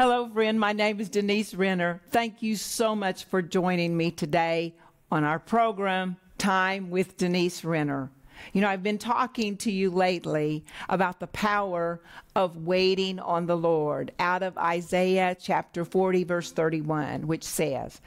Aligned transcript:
Hello, 0.00 0.28
friend. 0.28 0.60
My 0.60 0.72
name 0.72 1.00
is 1.00 1.08
Denise 1.08 1.54
Renner. 1.54 2.00
Thank 2.10 2.40
you 2.40 2.54
so 2.54 2.94
much 2.94 3.24
for 3.24 3.42
joining 3.42 3.96
me 3.96 4.12
today 4.12 4.72
on 5.10 5.24
our 5.24 5.40
program, 5.40 6.16
Time 6.38 6.88
with 6.88 7.16
Denise 7.16 7.64
Renner. 7.64 8.08
You 8.52 8.60
know, 8.60 8.68
I've 8.68 8.84
been 8.84 8.98
talking 8.98 9.56
to 9.56 9.72
you 9.72 9.90
lately 9.90 10.64
about 10.88 11.18
the 11.18 11.26
power 11.26 12.00
of 12.36 12.58
waiting 12.58 13.18
on 13.18 13.46
the 13.46 13.56
Lord 13.56 14.12
out 14.20 14.44
of 14.44 14.56
Isaiah 14.56 15.36
chapter 15.36 15.84
40, 15.84 16.22
verse 16.22 16.52
31, 16.52 17.26
which 17.26 17.42
says, 17.42 18.00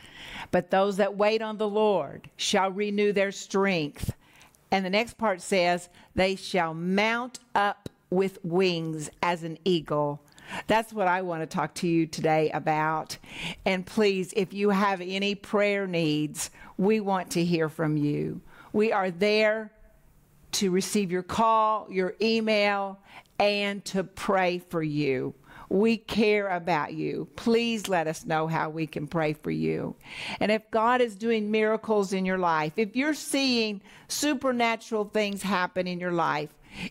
But 0.51 0.71
those 0.71 0.95
that 0.95 1.17
wait 1.17 1.41
on 1.41 1.57
the 1.57 1.67
Lord 1.67 2.29
shall 2.37 2.71
renew 2.71 3.11
their 3.11 3.33
strength. 3.33 4.13
And 4.71 4.85
the 4.85 4.89
next 4.89 5.17
part 5.17 5.41
says, 5.41 5.89
They 6.15 6.37
shall 6.37 6.73
mount 6.73 7.39
up 7.53 7.89
with 8.09 8.39
wings 8.45 9.09
as 9.21 9.43
an 9.43 9.57
eagle. 9.65 10.21
That's 10.67 10.93
what 10.93 11.07
I 11.07 11.21
want 11.21 11.41
to 11.41 11.47
talk 11.47 11.73
to 11.75 11.87
you 11.87 12.07
today 12.07 12.49
about. 12.51 13.17
And 13.65 13.85
please, 13.85 14.33
if 14.35 14.53
you 14.53 14.69
have 14.69 15.01
any 15.01 15.35
prayer 15.35 15.87
needs, 15.87 16.49
we 16.77 16.99
want 16.99 17.31
to 17.31 17.43
hear 17.43 17.69
from 17.69 17.97
you. 17.97 18.41
We 18.73 18.91
are 18.91 19.11
there 19.11 19.71
to 20.53 20.71
receive 20.71 21.11
your 21.11 21.23
call, 21.23 21.87
your 21.89 22.15
email, 22.21 22.99
and 23.39 23.83
to 23.85 24.03
pray 24.03 24.59
for 24.59 24.83
you. 24.83 25.33
We 25.69 25.95
care 25.97 26.49
about 26.49 26.93
you. 26.93 27.29
Please 27.37 27.87
let 27.87 28.07
us 28.07 28.25
know 28.25 28.47
how 28.47 28.69
we 28.69 28.85
can 28.85 29.07
pray 29.07 29.33
for 29.33 29.51
you. 29.51 29.95
And 30.41 30.51
if 30.51 30.69
God 30.69 30.99
is 30.99 31.15
doing 31.15 31.49
miracles 31.49 32.11
in 32.11 32.25
your 32.25 32.37
life, 32.37 32.73
if 32.75 32.95
you're 32.95 33.13
seeing 33.13 33.81
supernatural 34.09 35.05
things 35.05 35.41
happen 35.41 35.87
in 35.87 35.99
your 35.99 36.11
life, 36.11 36.49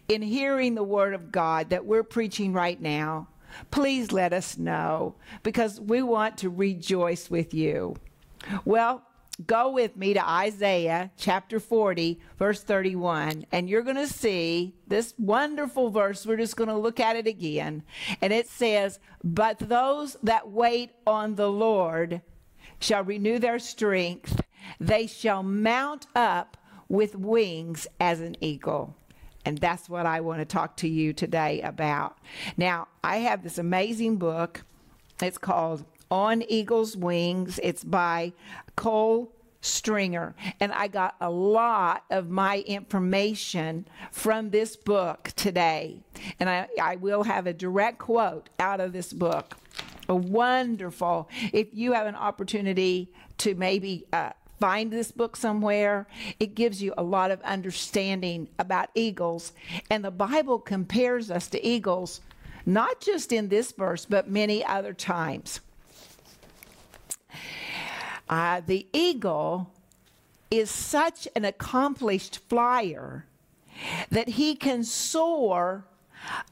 in 0.09 0.23
hearing 0.23 0.75
the 0.75 0.83
word 0.83 1.15
of 1.15 1.31
God 1.31 1.71
that 1.71 1.84
we're 1.84 2.03
preaching 2.03 2.55
right 2.55 2.81
now, 2.81 3.29
please 3.70 4.12
let 4.12 4.33
us 4.33 4.59
know 4.59 5.15
because 5.43 5.81
we 5.81 6.03
want 6.03 6.39
to 6.39 6.51
rejoice 6.51 7.31
with 7.31 7.55
you. 7.55 7.97
Well, 8.65 9.03
go 9.47 9.70
with 9.70 9.97
me 9.97 10.15
to 10.15 10.29
Isaiah 10.29 11.11
chapter 11.17 11.61
40, 11.61 12.21
verse 12.39 12.62
31, 12.62 13.47
and 13.53 13.69
you're 13.69 13.83
going 13.83 13.97
to 13.97 14.06
see 14.06 14.75
this 14.87 15.15
wonderful 15.19 15.91
verse. 15.91 16.27
We're 16.27 16.37
just 16.37 16.56
going 16.56 16.69
to 16.69 16.77
look 16.77 17.01
at 17.01 17.17
it 17.17 17.27
again. 17.27 17.83
And 18.21 18.33
it 18.33 18.48
says, 18.48 18.98
But 19.23 19.59
those 19.59 20.17
that 20.23 20.51
wait 20.51 20.93
on 21.06 21.34
the 21.34 21.51
Lord 21.51 22.23
shall 22.78 23.05
renew 23.05 23.39
their 23.39 23.59
strength, 23.59 24.41
they 24.78 25.06
shall 25.06 25.43
mount 25.43 26.06
up 26.15 26.56
with 26.89 27.15
wings 27.15 27.87
as 28.01 28.21
an 28.21 28.37
eagle. 28.41 28.97
And 29.45 29.59
that's 29.59 29.89
what 29.89 30.07
I 30.07 30.21
want 30.21 30.41
to 30.41 30.45
talk 30.45 30.77
to 30.79 30.89
you 30.89 31.13
today 31.13 31.61
about. 31.63 32.19
Now, 32.57 32.89
I 33.03 33.19
have 33.19 33.43
this 33.43 33.59
amazing 33.59 34.17
book. 34.17 34.63
It's 35.23 35.39
called 35.39 35.85
On 36.11 36.43
Eagle's 36.43 36.97
Wings. 36.97 37.59
It's 37.63 37.85
by 37.85 38.33
Cole 38.77 39.33
Stringer. 39.63 40.35
And 40.59 40.73
I 40.73 40.89
got 40.89 41.17
a 41.21 41.31
lot 41.31 42.05
of 42.11 42.29
my 42.29 42.61
information 42.61 43.87
from 44.11 44.51
this 44.51 44.77
book 44.77 45.33
today. 45.37 46.01
And 46.39 46.49
I, 46.49 46.69
I 46.81 46.97
will 46.97 47.25
have 47.25 47.47
a 47.47 47.53
direct 47.53 47.99
quote 47.99 48.49
out 48.59 48.81
of 48.81 48.93
this 48.93 49.13
book. 49.13 49.57
A 50.09 50.15
wonderful. 50.15 51.29
If 51.53 51.69
you 51.73 51.93
have 51.93 52.07
an 52.07 52.17
opportunity 52.17 53.13
to 53.39 53.55
maybe 53.55 54.07
uh, 54.13 54.31
find 54.61 54.92
this 54.92 55.11
book 55.11 55.36
somewhere. 55.36 56.06
It 56.39 56.54
gives 56.54 56.82
you 56.82 56.93
a 56.97 57.03
lot 57.03 57.31
of 57.31 57.41
understanding 57.43 58.48
about 58.59 58.91
eagles. 58.94 59.53
And 59.88 60.04
the 60.04 60.10
Bible 60.10 60.59
compares 60.59 61.31
us 61.31 61.48
to 61.48 61.66
eagles, 61.66 62.21
not 62.66 63.00
just 63.00 63.32
in 63.32 63.49
this 63.49 63.72
verse, 63.72 64.04
but 64.04 64.31
many 64.31 64.65
other 64.65 64.93
times. 64.93 65.60
Uh, 68.28 68.60
the 68.65 68.87
eagle 68.93 69.72
is 70.50 70.70
such 70.70 71.26
an 71.34 71.44
accomplished 71.44 72.38
flyer 72.49 73.25
that 74.10 74.28
he 74.28 74.54
can 74.54 74.84
soar 74.84 75.84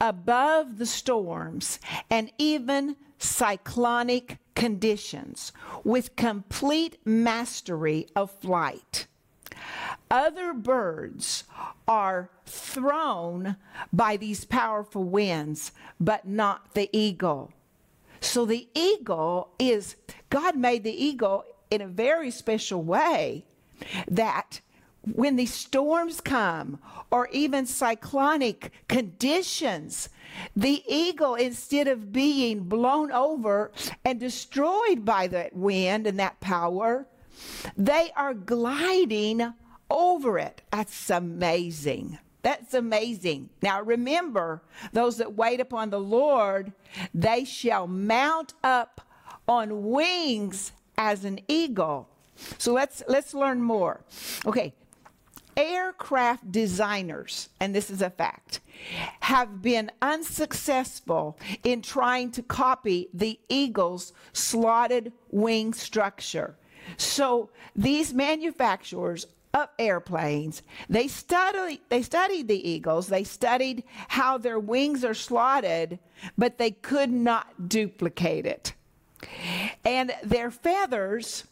above 0.01 0.79
the 0.79 0.87
storms 0.87 1.79
and 2.09 2.33
even 2.39 2.97
cyclonic 3.19 4.39
conditions 4.59 5.53
with 5.85 6.17
complete 6.17 6.99
mastery 7.07 8.09
of 8.17 8.29
flight. 8.31 9.07
Other 10.11 10.53
birds 10.53 11.45
are 11.87 12.31
thrown 12.45 13.57
by 13.93 14.17
these 14.17 14.45
powerful 14.45 15.05
winds, 15.05 15.71
but 16.01 16.27
not 16.27 16.75
the 16.75 16.91
eagle. 16.93 17.53
So 18.21 18.45
the 18.45 18.69
eagle 18.75 19.51
is, 19.61 19.95
God 20.29 20.57
made 20.57 20.83
the 20.83 21.05
eagle 21.05 21.45
in 21.71 21.81
a 21.81 21.87
very 21.87 22.33
special 22.33 22.83
way 22.83 23.45
that 24.09 24.61
when 25.03 25.37
these 25.37 25.55
storms 25.55 26.21
come 26.21 26.81
or 27.13 27.29
even 27.29 27.65
cyclonic 27.65 28.73
conditions, 28.89 30.09
the 30.55 30.83
eagle, 30.87 31.35
instead 31.35 31.89
of 31.89 32.13
being 32.13 32.61
blown 32.61 33.11
over 33.13 33.71
and 34.05 34.21
destroyed 34.21 35.05
by 35.05 35.27
that 35.29 35.55
wind 35.55 36.07
and 36.07 36.19
that 36.19 36.41
power, 36.41 37.07
they 37.77 38.11
are 38.17 38.35
gliding 38.35 39.55
over 39.91 40.39
it. 40.39 40.63
That's 40.71 41.11
amazing. 41.11 42.19
That's 42.43 42.75
amazing. 42.75 43.51
Now 43.63 43.83
remember, 43.83 44.63
those 44.93 45.17
that 45.19 45.35
wait 45.35 45.61
upon 45.61 45.91
the 45.91 46.01
Lord, 46.01 46.73
they 47.13 47.45
shall 47.45 47.87
mount 47.87 48.55
up 48.63 49.01
on 49.49 49.85
wings 49.85 50.73
as 50.97 51.25
an 51.25 51.41
eagle. 51.49 52.09
So 52.59 52.73
let's 52.73 53.03
let's 53.09 53.35
learn 53.35 53.63
more. 53.63 54.01
Okay, 54.47 54.73
aircraft 55.57 56.51
designers, 56.53 57.49
and 57.59 57.75
this 57.75 57.91
is 57.91 58.01
a 58.01 58.11
fact, 58.11 58.61
have 59.21 59.63
been 59.63 59.91
unsuccessful 60.03 61.39
in 61.65 61.83
trying 61.83 62.31
to 62.33 62.43
copy 62.43 63.09
the 63.13 63.39
eagle's 63.49 64.13
slotted 64.33 65.13
wing 65.31 65.73
structure. 65.73 66.57
So 66.97 67.51
these 67.77 68.15
manufacturers 68.15 69.27
of 69.55 69.69
airplanes, 69.79 70.63
they 70.89 71.09
studied 71.09 71.81
they 71.89 72.03
studied 72.03 72.49
the 72.49 72.69
eagles, 72.69 73.09
they 73.09 73.25
studied 73.25 73.83
how 74.09 74.39
their 74.39 74.59
wings 74.59 75.05
are 75.05 75.15
slotted, 75.15 75.99
but 76.37 76.59
they 76.59 76.71
could 76.71 77.11
not 77.11 77.69
duplicate 77.69 78.47
it. 78.47 78.75
And 79.85 80.13
their 80.23 80.51
feathers 80.51 81.45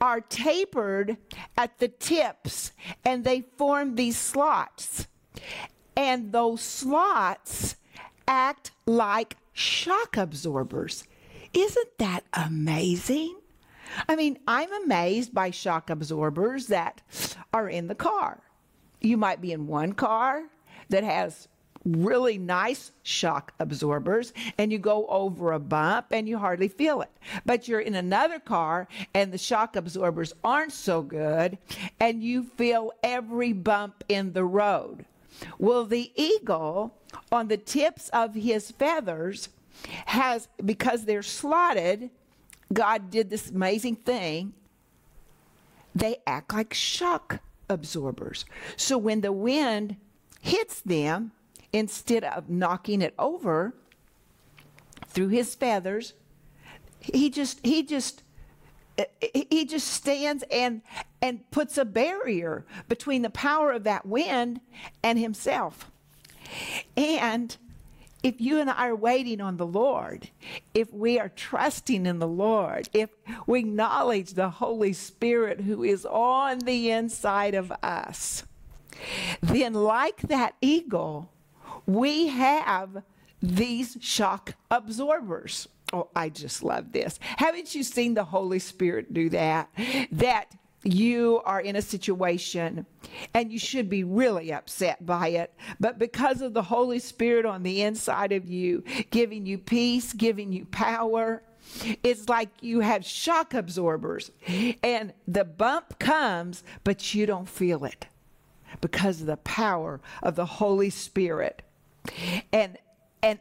are 0.00 0.20
tapered 0.20 1.16
at 1.56 1.78
the 1.78 1.88
tips 1.88 2.72
and 3.04 3.24
they 3.24 3.42
form 3.56 3.94
these 3.94 4.16
slots. 4.16 5.06
And 5.96 6.32
those 6.32 6.60
slots 6.60 7.76
act 8.28 8.72
like 8.86 9.36
shock 9.52 10.16
absorbers. 10.16 11.04
Isn't 11.54 11.98
that 11.98 12.24
amazing? 12.32 13.36
I 14.08 14.16
mean, 14.16 14.38
I'm 14.46 14.72
amazed 14.84 15.32
by 15.32 15.50
shock 15.50 15.90
absorbers 15.90 16.66
that 16.66 17.00
are 17.52 17.68
in 17.68 17.88
the 17.88 17.94
car. 17.94 18.40
You 19.00 19.16
might 19.16 19.40
be 19.40 19.52
in 19.52 19.66
one 19.66 19.92
car 19.92 20.44
that 20.90 21.04
has 21.04 21.48
really 21.86 22.36
nice 22.36 22.90
shock 23.04 23.52
absorbers 23.60 24.32
and 24.58 24.72
you 24.72 24.78
go 24.78 25.06
over 25.06 25.52
a 25.52 25.58
bump 25.58 26.06
and 26.10 26.28
you 26.28 26.36
hardly 26.36 26.68
feel 26.68 27.00
it. 27.00 27.10
But 27.44 27.68
you're 27.68 27.80
in 27.80 27.94
another 27.94 28.40
car 28.40 28.88
and 29.14 29.32
the 29.32 29.38
shock 29.38 29.76
absorbers 29.76 30.34
aren't 30.42 30.72
so 30.72 31.02
good 31.02 31.58
and 32.00 32.22
you 32.22 32.42
feel 32.42 32.92
every 33.02 33.52
bump 33.52 34.04
in 34.08 34.32
the 34.32 34.44
road. 34.44 35.06
Well, 35.58 35.84
the 35.84 36.12
eagle 36.14 36.94
on 37.30 37.48
the 37.48 37.56
tips 37.56 38.08
of 38.10 38.34
his 38.34 38.70
feathers 38.70 39.48
has, 40.06 40.48
because 40.64 41.04
they're 41.04 41.22
slotted, 41.22 42.10
God 42.72 43.10
did 43.10 43.30
this 43.30 43.50
amazing 43.50 43.96
thing. 43.96 44.54
They 45.94 46.16
act 46.26 46.52
like 46.52 46.74
shock 46.74 47.40
absorbers. 47.68 48.44
So 48.76 48.98
when 48.98 49.20
the 49.20 49.32
wind 49.32 49.96
hits 50.40 50.80
them, 50.80 51.32
instead 51.72 52.24
of 52.24 52.48
knocking 52.48 53.02
it 53.02 53.14
over 53.18 53.74
through 55.08 55.28
his 55.28 55.54
feathers, 55.54 56.14
he 57.00 57.30
just 57.30 57.64
he 57.64 57.82
just 57.82 58.22
he 59.34 59.64
just 59.64 59.88
stands 59.88 60.44
and 60.50 60.82
and 61.20 61.50
puts 61.50 61.76
a 61.78 61.84
barrier 61.84 62.64
between 62.88 63.22
the 63.22 63.30
power 63.30 63.72
of 63.72 63.84
that 63.84 64.06
wind 64.06 64.60
and 65.02 65.18
himself. 65.18 65.90
And 66.96 67.56
if 68.22 68.40
you 68.40 68.58
and 68.58 68.70
I 68.70 68.88
are 68.88 68.96
waiting 68.96 69.40
on 69.40 69.56
the 69.56 69.66
Lord, 69.66 70.30
if 70.74 70.92
we 70.92 71.18
are 71.18 71.28
trusting 71.28 72.06
in 72.06 72.18
the 72.18 72.26
Lord, 72.26 72.88
if 72.92 73.10
we 73.46 73.60
acknowledge 73.60 74.34
the 74.34 74.50
Holy 74.50 74.92
Spirit 74.92 75.60
who 75.60 75.84
is 75.84 76.04
on 76.06 76.60
the 76.60 76.90
inside 76.90 77.54
of 77.54 77.72
us, 77.82 78.44
then 79.40 79.74
like 79.74 80.22
that 80.22 80.54
eagle, 80.60 81.30
we 81.86 82.28
have 82.28 83.02
these 83.42 83.96
shock 84.00 84.54
absorbers. 84.70 85.68
Oh, 85.92 86.08
I 86.16 86.28
just 86.28 86.62
love 86.62 86.92
this. 86.92 87.18
Haven't 87.20 87.74
you 87.74 87.82
seen 87.82 88.14
the 88.14 88.24
Holy 88.24 88.58
Spirit 88.58 89.14
do 89.14 89.28
that? 89.30 89.70
That 90.12 90.52
you 90.82 91.40
are 91.44 91.60
in 91.60 91.76
a 91.76 91.82
situation 91.82 92.86
and 93.34 93.52
you 93.52 93.58
should 93.58 93.88
be 93.88 94.04
really 94.04 94.52
upset 94.52 95.04
by 95.04 95.28
it. 95.28 95.52
But 95.80 95.98
because 95.98 96.42
of 96.42 96.54
the 96.54 96.62
Holy 96.62 96.98
Spirit 96.98 97.44
on 97.44 97.62
the 97.62 97.82
inside 97.82 98.32
of 98.32 98.48
you, 98.48 98.84
giving 99.10 99.46
you 99.46 99.58
peace, 99.58 100.12
giving 100.12 100.52
you 100.52 100.64
power, 100.66 101.42
it's 102.02 102.28
like 102.28 102.48
you 102.60 102.80
have 102.80 103.04
shock 103.04 103.54
absorbers 103.54 104.30
and 104.82 105.12
the 105.26 105.44
bump 105.44 105.98
comes, 105.98 106.62
but 106.84 107.14
you 107.14 107.26
don't 107.26 107.48
feel 107.48 107.84
it 107.84 108.06
because 108.80 109.20
of 109.20 109.26
the 109.26 109.36
power 109.38 110.00
of 110.22 110.36
the 110.36 110.46
Holy 110.46 110.90
Spirit. 110.90 111.62
And 112.52 112.78
and 113.22 113.40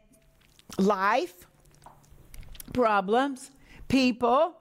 life, 0.79 1.45
problems, 2.75 3.51
people, 3.87 4.55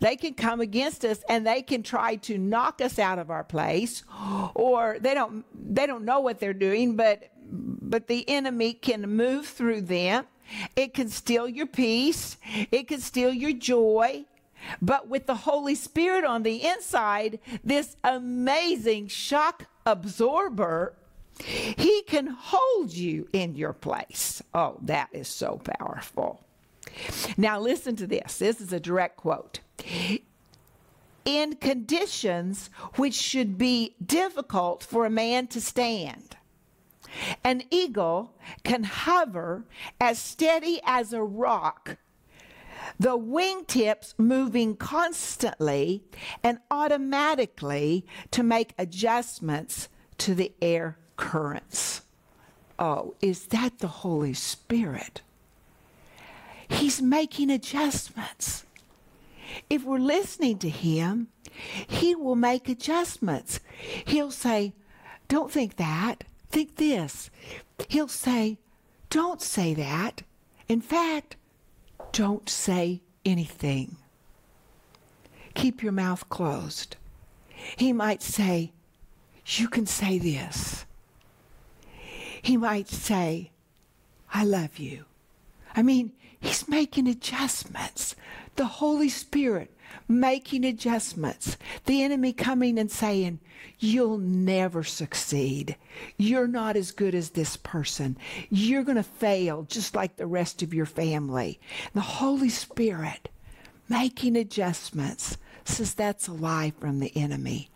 they 0.00 0.16
can 0.16 0.34
come 0.34 0.60
against 0.60 1.04
us 1.04 1.22
and 1.28 1.46
they 1.46 1.62
can 1.62 1.82
try 1.82 2.16
to 2.16 2.36
knock 2.36 2.80
us 2.80 2.98
out 2.98 3.18
of 3.18 3.30
our 3.30 3.44
place 3.44 4.02
or 4.54 4.96
they 5.00 5.14
don't 5.14 5.44
they 5.74 5.86
don't 5.86 6.04
know 6.04 6.20
what 6.20 6.40
they're 6.40 6.54
doing 6.54 6.96
but 6.96 7.30
but 7.52 8.06
the 8.06 8.28
enemy 8.28 8.72
can 8.72 9.02
move 9.02 9.46
through 9.46 9.82
them. 9.82 10.24
It 10.76 10.94
can 10.94 11.08
steal 11.08 11.48
your 11.48 11.66
peace. 11.66 12.36
It 12.70 12.88
can 12.88 13.00
steal 13.00 13.32
your 13.32 13.52
joy. 13.52 14.24
But 14.80 15.08
with 15.08 15.26
the 15.26 15.34
holy 15.34 15.74
spirit 15.74 16.24
on 16.24 16.42
the 16.42 16.64
inside 16.64 17.38
this 17.64 17.96
amazing 18.04 19.08
shock 19.08 19.66
absorber 19.86 20.94
he 21.42 22.02
can 22.02 22.26
hold 22.26 22.92
you 22.92 23.26
in 23.32 23.54
your 23.54 23.72
place. 23.72 24.42
Oh 24.54 24.78
that 24.82 25.08
is 25.12 25.28
so 25.28 25.60
powerful 25.78 26.44
now, 27.36 27.58
listen 27.60 27.96
to 27.96 28.06
this. 28.06 28.38
This 28.38 28.60
is 28.60 28.72
a 28.72 28.80
direct 28.80 29.16
quote. 29.16 29.60
In 31.24 31.56
conditions 31.56 32.70
which 32.94 33.14
should 33.14 33.58
be 33.58 33.94
difficult 34.04 34.82
for 34.82 35.06
a 35.06 35.10
man 35.10 35.46
to 35.48 35.60
stand, 35.60 36.36
an 37.44 37.62
eagle 37.70 38.34
can 38.64 38.84
hover 38.84 39.64
as 40.00 40.18
steady 40.18 40.80
as 40.84 41.12
a 41.12 41.22
rock, 41.22 41.96
the 42.98 43.18
wingtips 43.18 44.14
moving 44.18 44.76
constantly 44.76 46.02
and 46.42 46.58
automatically 46.70 48.06
to 48.30 48.42
make 48.42 48.74
adjustments 48.78 49.88
to 50.18 50.34
the 50.34 50.52
air 50.60 50.98
currents. 51.16 52.02
Oh, 52.78 53.14
is 53.20 53.46
that 53.46 53.78
the 53.78 53.88
Holy 53.88 54.34
Spirit? 54.34 55.20
He's 56.70 57.02
making 57.02 57.50
adjustments. 57.50 58.64
If 59.68 59.84
we're 59.84 59.98
listening 59.98 60.58
to 60.58 60.68
Him, 60.68 61.28
He 61.86 62.14
will 62.14 62.36
make 62.36 62.68
adjustments. 62.68 63.60
He'll 64.06 64.30
say, 64.30 64.72
Don't 65.28 65.50
think 65.50 65.76
that, 65.76 66.24
think 66.48 66.76
this. 66.76 67.30
He'll 67.88 68.08
say, 68.08 68.58
Don't 69.10 69.42
say 69.42 69.74
that. 69.74 70.22
In 70.68 70.80
fact, 70.80 71.36
don't 72.12 72.48
say 72.48 73.02
anything. 73.24 73.96
Keep 75.54 75.82
your 75.82 75.92
mouth 75.92 76.28
closed. 76.28 76.96
He 77.76 77.92
might 77.92 78.22
say, 78.22 78.72
You 79.46 79.68
can 79.68 79.86
say 79.86 80.18
this. 80.18 80.86
He 82.40 82.56
might 82.56 82.88
say, 82.88 83.50
I 84.32 84.44
love 84.44 84.78
you. 84.78 85.04
I 85.74 85.82
mean, 85.82 86.12
He's 86.40 86.68
making 86.68 87.06
adjustments. 87.06 88.16
The 88.56 88.64
Holy 88.64 89.08
Spirit 89.08 89.70
making 90.08 90.64
adjustments. 90.64 91.56
The 91.86 92.02
enemy 92.02 92.32
coming 92.32 92.78
and 92.78 92.90
saying, 92.90 93.40
You'll 93.78 94.18
never 94.18 94.82
succeed. 94.82 95.76
You're 96.16 96.46
not 96.46 96.76
as 96.76 96.90
good 96.90 97.14
as 97.14 97.30
this 97.30 97.56
person. 97.56 98.16
You're 98.50 98.84
going 98.84 98.96
to 98.96 99.02
fail 99.02 99.64
just 99.64 99.94
like 99.94 100.16
the 100.16 100.26
rest 100.26 100.62
of 100.62 100.74
your 100.74 100.86
family. 100.86 101.60
The 101.94 102.00
Holy 102.00 102.48
Spirit 102.50 103.28
making 103.88 104.36
adjustments 104.36 105.36
says 105.64 105.94
that's 105.94 106.28
a 106.28 106.32
lie 106.32 106.72
from 106.78 107.00
the 107.00 107.14
enemy. 107.16 107.70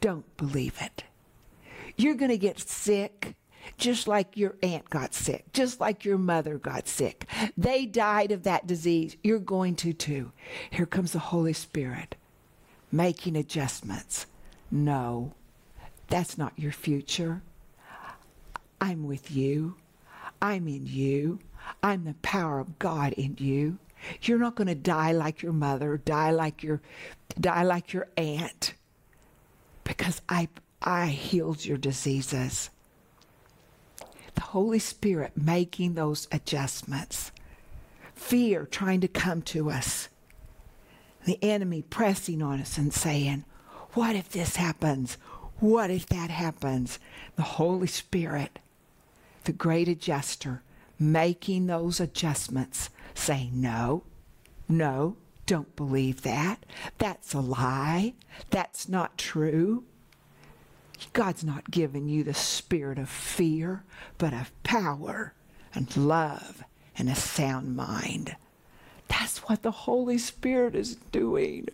Don't 0.00 0.36
believe 0.36 0.78
it. 0.80 1.04
You're 1.96 2.14
going 2.14 2.30
to 2.30 2.38
get 2.38 2.58
sick 2.58 3.34
just 3.78 4.08
like 4.08 4.36
your 4.36 4.56
aunt 4.62 4.88
got 4.90 5.14
sick, 5.14 5.52
just 5.52 5.80
like 5.80 6.04
your 6.04 6.18
mother 6.18 6.58
got 6.58 6.88
sick. 6.88 7.26
They 7.56 7.86
died 7.86 8.32
of 8.32 8.42
that 8.44 8.66
disease. 8.66 9.16
You're 9.22 9.38
going 9.38 9.76
to 9.76 9.92
too. 9.92 10.32
Here 10.70 10.86
comes 10.86 11.12
the 11.12 11.18
Holy 11.18 11.52
Spirit 11.52 12.16
making 12.92 13.36
adjustments. 13.36 14.26
No, 14.70 15.34
that's 16.08 16.38
not 16.38 16.58
your 16.58 16.72
future. 16.72 17.42
I'm 18.80 19.06
with 19.06 19.30
you. 19.30 19.76
I'm 20.40 20.66
in 20.68 20.86
you. 20.86 21.40
I'm 21.82 22.04
the 22.04 22.14
power 22.22 22.60
of 22.60 22.78
God 22.78 23.12
in 23.12 23.36
you. 23.38 23.78
You're 24.22 24.38
not 24.38 24.54
going 24.54 24.68
to 24.68 24.74
die 24.74 25.12
like 25.12 25.42
your 25.42 25.52
mother, 25.52 25.98
die 25.98 26.30
like 26.30 26.62
your 26.62 26.80
die 27.38 27.62
like 27.62 27.92
your 27.92 28.08
aunt 28.16 28.74
because 29.84 30.22
I 30.28 30.48
I 30.82 31.08
healed 31.08 31.64
your 31.64 31.76
diseases 31.76 32.70
the 34.40 34.46
Holy 34.46 34.78
Spirit 34.78 35.32
making 35.36 35.92
those 35.92 36.26
adjustments. 36.32 37.30
Fear 38.14 38.64
trying 38.64 39.02
to 39.02 39.06
come 39.06 39.42
to 39.42 39.70
us. 39.70 40.08
The 41.26 41.38
enemy 41.42 41.82
pressing 41.82 42.40
on 42.40 42.58
us 42.58 42.78
and 42.78 42.90
saying, 42.90 43.44
What 43.92 44.16
if 44.16 44.30
this 44.30 44.56
happens? 44.56 45.18
What 45.58 45.90
if 45.90 46.06
that 46.06 46.30
happens? 46.30 46.98
The 47.36 47.42
Holy 47.42 47.86
Spirit, 47.86 48.58
the 49.44 49.52
great 49.52 49.88
adjuster, 49.88 50.62
making 50.98 51.66
those 51.66 52.00
adjustments, 52.00 52.88
saying, 53.12 53.50
No, 53.52 54.04
no, 54.70 55.18
don't 55.44 55.76
believe 55.76 56.22
that. 56.22 56.64
That's 56.96 57.34
a 57.34 57.40
lie. 57.40 58.14
That's 58.48 58.88
not 58.88 59.18
true. 59.18 59.84
God's 61.12 61.44
not 61.44 61.70
given 61.70 62.08
you 62.08 62.24
the 62.24 62.34
spirit 62.34 62.98
of 62.98 63.08
fear, 63.08 63.84
but 64.18 64.32
of 64.32 64.52
power 64.62 65.34
and 65.74 65.94
love 65.96 66.62
and 66.96 67.08
a 67.08 67.14
sound 67.14 67.74
mind. 67.76 68.36
That's 69.08 69.38
what 69.38 69.62
the 69.62 69.70
Holy 69.70 70.18
Spirit 70.18 70.74
is 70.74 70.96
doing. 70.96 71.68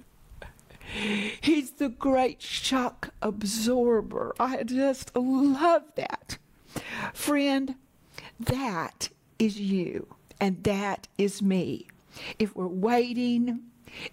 He's 1.41 1.73
the 1.73 1.89
great 1.89 2.41
shock 2.41 3.11
absorber. 3.21 4.35
I 4.39 4.63
just 4.63 5.15
love 5.17 5.83
that. 5.97 6.39
Friend, 7.13 7.75
that 8.39 9.09
is 9.39 9.61
you, 9.61 10.15
and 10.41 10.63
that 10.65 11.09
is 11.19 11.43
me. 11.43 11.89
If 12.39 12.55
we're 12.55 12.67
waiting, 12.67 13.65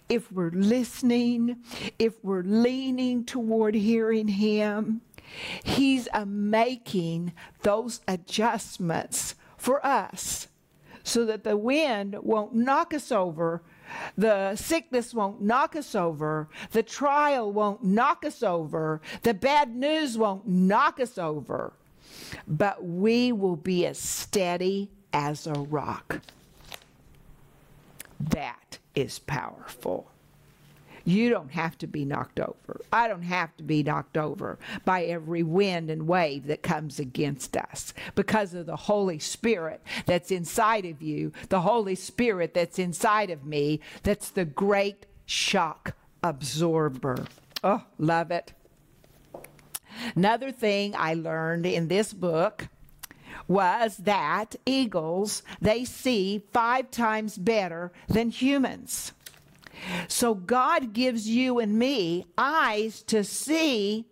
if 0.08 0.30
we're 0.32 0.50
listening, 0.50 1.56
if 1.98 2.22
we're 2.22 2.42
leaning 2.42 3.24
toward 3.24 3.74
hearing 3.74 4.28
Him, 4.28 5.00
He's 5.62 6.08
making 6.26 7.32
those 7.62 8.00
adjustments 8.06 9.34
for 9.56 9.84
us 9.84 10.48
so 11.02 11.24
that 11.26 11.44
the 11.44 11.56
wind 11.56 12.16
won't 12.22 12.54
knock 12.54 12.94
us 12.94 13.12
over, 13.12 13.62
the 14.16 14.56
sickness 14.56 15.12
won't 15.12 15.40
knock 15.40 15.76
us 15.76 15.94
over, 15.94 16.48
the 16.72 16.82
trial 16.82 17.52
won't 17.52 17.84
knock 17.84 18.24
us 18.24 18.42
over, 18.42 19.00
the 19.22 19.34
bad 19.34 19.74
news 19.74 20.16
won't 20.16 20.46
knock 20.46 20.98
us 20.98 21.18
over, 21.18 21.72
but 22.46 22.84
we 22.84 23.32
will 23.32 23.56
be 23.56 23.86
as 23.86 23.98
steady 23.98 24.90
as 25.12 25.46
a 25.46 25.52
rock. 25.52 26.20
That 28.18 28.58
is 28.94 29.18
powerful. 29.18 30.10
You 31.04 31.28
don't 31.28 31.50
have 31.52 31.76
to 31.78 31.86
be 31.86 32.06
knocked 32.06 32.40
over. 32.40 32.80
I 32.90 33.08
don't 33.08 33.22
have 33.22 33.54
to 33.58 33.62
be 33.62 33.82
knocked 33.82 34.16
over 34.16 34.58
by 34.86 35.04
every 35.04 35.42
wind 35.42 35.90
and 35.90 36.08
wave 36.08 36.46
that 36.46 36.62
comes 36.62 36.98
against 36.98 37.56
us 37.56 37.92
because 38.14 38.54
of 38.54 38.64
the 38.64 38.76
Holy 38.76 39.18
Spirit 39.18 39.82
that's 40.06 40.30
inside 40.30 40.86
of 40.86 41.02
you, 41.02 41.32
the 41.50 41.60
Holy 41.60 41.94
Spirit 41.94 42.54
that's 42.54 42.78
inside 42.78 43.28
of 43.28 43.44
me, 43.44 43.80
that's 44.02 44.30
the 44.30 44.46
great 44.46 45.04
shock 45.26 45.94
absorber. 46.22 47.26
Oh, 47.62 47.82
love 47.98 48.30
it. 48.30 48.54
Another 50.16 50.50
thing 50.50 50.94
I 50.96 51.14
learned 51.14 51.66
in 51.66 51.88
this 51.88 52.12
book 52.12 52.68
was 53.46 53.98
that 53.98 54.56
eagles 54.66 55.42
they 55.60 55.84
see 55.84 56.42
5 56.52 56.90
times 56.90 57.36
better 57.36 57.92
than 58.08 58.30
humans. 58.30 59.12
So 60.08 60.34
God 60.34 60.92
gives 60.92 61.28
you 61.28 61.58
and 61.58 61.78
me 61.78 62.26
eyes 62.38 63.02
to 63.04 63.24
see 63.24 64.06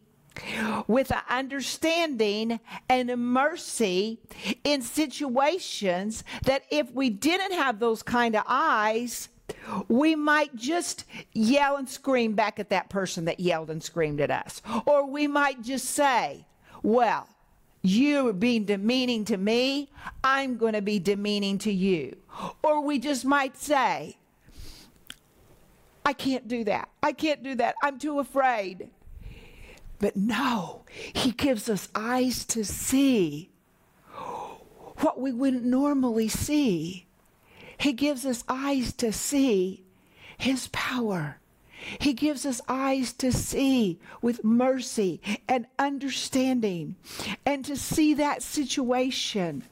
with 0.87 1.11
an 1.13 1.21
understanding 1.29 2.59
and 2.89 3.11
a 3.11 3.17
mercy 3.17 4.19
in 4.65 4.83
situations 4.83 6.25
that 6.45 6.65
if 6.71 6.91
we 6.93 7.11
didn't 7.11 7.53
have 7.53 7.79
those 7.79 8.03
kind 8.03 8.35
of 8.35 8.43
eyes, 8.49 9.29
we 9.89 10.15
might 10.15 10.55
just 10.57 11.05
yell 11.33 11.77
and 11.77 11.89
scream 11.89 12.33
back 12.35 12.59
at 12.59 12.71
that 12.71 12.89
person 12.89 13.27
that 13.27 13.41
yelled 13.41 13.71
and 13.71 13.83
screamed 13.83 14.21
at 14.21 14.31
us. 14.31 14.63
Or 14.87 15.07
we 15.07 15.27
might 15.27 15.63
just 15.63 15.91
say, 15.91 16.47
Well, 16.83 17.29
you 17.83 18.33
being 18.33 18.65
demeaning 18.65 19.25
to 19.27 19.37
me, 19.37 19.91
I'm 20.23 20.57
going 20.57 20.75
to 20.75 20.83
be 20.83 20.99
demeaning 20.99 21.59
to 21.59 21.73
you. 21.73 22.17
Or 22.63 22.81
we 22.81 22.99
just 22.99 23.25
might 23.25 23.57
say, 23.57 24.17
I 26.05 26.13
can't 26.13 26.49
do 26.49 26.65
that. 26.65 26.89
I 27.03 27.13
can't 27.13 27.43
do 27.43 27.55
that. 27.57 27.75
I'm 27.83 27.99
too 27.99 28.19
afraid. 28.19 28.91
But 29.99 30.17
no, 30.17 30.85
he 31.13 31.31
gives 31.33 31.69
us 31.69 31.89
eyes 31.95 32.45
to 32.47 32.65
see 32.65 33.51
what 34.99 35.21
we 35.21 35.33
wouldn't 35.33 35.65
normally 35.65 36.29
see. 36.29 37.07
He 37.79 37.93
gives 37.93 38.25
us 38.25 38.45
eyes 38.49 38.93
to 38.95 39.13
see 39.13 39.85
his 40.39 40.69
power. 40.69 41.39
He 41.99 42.13
gives 42.13 42.47
us 42.47 42.61
eyes 42.69 43.13
to 43.15 43.33
see 43.33 43.99
with 44.21 44.45
mercy 44.45 45.21
and 45.49 45.67
understanding 45.79 46.97
and 47.45 47.65
to 47.65 47.77
see 47.77 48.15
that 48.15 48.43
situation 48.43 49.65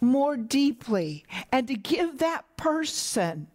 more 0.00 0.36
deeply 0.36 1.24
and 1.52 1.68
to 1.68 1.74
give 1.74 2.18
that 2.18 2.44
person 2.56 3.46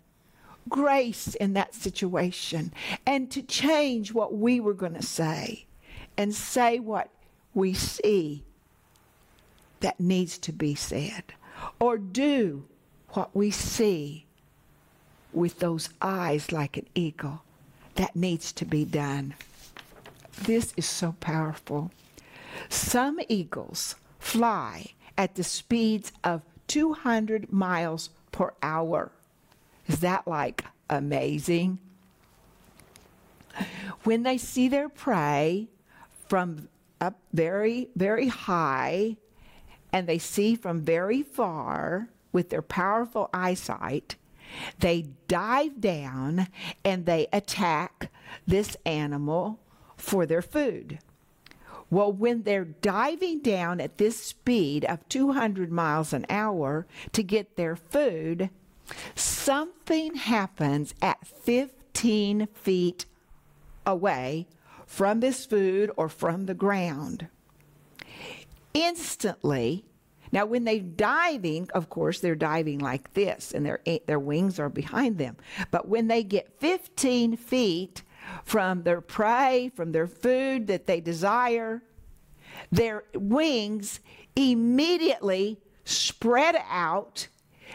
grace 0.70 1.36
in 1.36 1.54
that 1.54 1.76
situation 1.76 2.74
and 3.06 3.30
to 3.32 3.42
change 3.42 4.14
what 4.14 4.34
we 4.34 4.60
were 4.60 4.74
going 4.74 4.94
to 4.94 5.04
say 5.04 5.66
and 6.18 6.34
say 6.34 6.80
what 6.80 7.10
we 7.54 7.74
see 7.74 8.44
that 9.80 10.00
needs 10.00 10.38
to 10.38 10.52
be 10.52 10.76
said 10.76 11.24
or 11.80 11.98
do 11.98 12.66
what 13.10 13.36
we 13.36 13.52
see 13.52 14.26
with 15.34 15.60
those 15.60 15.90
eyes 16.02 16.52
like 16.52 16.78
an 16.78 16.88
eagle 16.96 17.44
that 17.98 18.16
needs 18.16 18.52
to 18.54 18.66
be 18.66 18.86
done. 18.86 19.36
This 20.44 20.74
is 20.78 20.86
so 20.86 21.16
powerful. 21.20 21.92
Some 22.70 23.20
eagles 23.28 23.96
fly 24.20 24.94
at 25.18 25.36
the 25.36 25.44
speeds 25.44 26.12
of 26.24 26.42
200 26.68 27.52
miles 27.52 28.10
per 28.32 28.54
hour. 28.62 29.12
Is 29.88 30.00
that 30.00 30.28
like 30.28 30.66
amazing? 30.90 31.80
When 34.04 34.24
they 34.24 34.38
see 34.38 34.68
their 34.68 34.90
prey 34.90 35.68
from 36.28 36.70
up 37.02 37.20
very, 37.34 37.90
very 37.96 38.28
high, 38.28 39.18
and 39.92 40.08
they 40.08 40.20
see 40.20 40.56
from 40.56 40.82
very 40.82 41.24
far 41.24 42.10
with 42.32 42.50
their 42.50 42.62
powerful 42.62 43.30
eyesight, 43.34 44.16
they 44.80 45.08
dive 45.28 45.80
down 45.82 46.48
and 46.84 47.06
they 47.06 47.28
attack 47.34 48.12
this 48.46 48.78
animal 48.86 49.60
for 49.96 50.26
their 50.26 50.42
food. 50.42 51.00
Well, 51.90 52.12
when 52.12 52.44
they're 52.44 52.66
diving 52.66 53.40
down 53.40 53.80
at 53.80 53.98
this 53.98 54.22
speed 54.22 54.84
of 54.86 55.08
200 55.08 55.72
miles 55.72 56.12
an 56.12 56.26
hour 56.30 56.86
to 57.14 57.24
get 57.24 57.56
their 57.56 57.76
food, 57.76 58.50
something 59.16 60.16
happens 60.16 60.94
at 61.02 61.26
15 61.26 62.48
feet 62.54 63.06
away 63.86 64.48
from 64.86 65.22
this 65.22 65.46
food 65.46 65.92
or 65.96 66.10
from 66.10 66.46
the 66.46 66.54
ground. 66.54 67.28
Instantly, 68.74 69.86
now, 70.38 70.46
when 70.46 70.66
they're 70.66 70.80
diving, 70.82 71.68
of 71.74 71.90
course, 71.90 72.20
they're 72.20 72.36
diving 72.36 72.78
like 72.78 73.16
this, 73.16 73.52
and 73.56 73.66
their 73.66 73.80
their 74.06 74.20
wings 74.20 74.60
are 74.60 74.70
behind 74.70 75.18
them. 75.18 75.36
But 75.72 75.88
when 75.88 76.10
they 76.10 76.22
get 76.22 76.60
15 76.60 77.38
feet 77.38 78.04
from 78.44 78.84
their 78.84 79.02
prey, 79.02 79.72
from 79.76 79.94
their 79.94 80.06
food 80.06 80.68
that 80.68 80.86
they 80.86 81.02
desire, 81.02 81.82
their 82.72 83.06
wings 83.16 84.00
immediately 84.36 85.58
spread 85.86 86.56
out. 86.70 87.30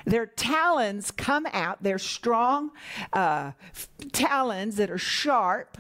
Their 0.05 0.27
talons 0.27 1.11
come 1.11 1.49
out. 1.53 1.83
They're 1.83 1.99
strong 1.99 2.71
uh, 3.13 3.53
talons 4.13 4.77
that 4.77 4.89
are 4.89 4.99
sharp. 4.99 5.79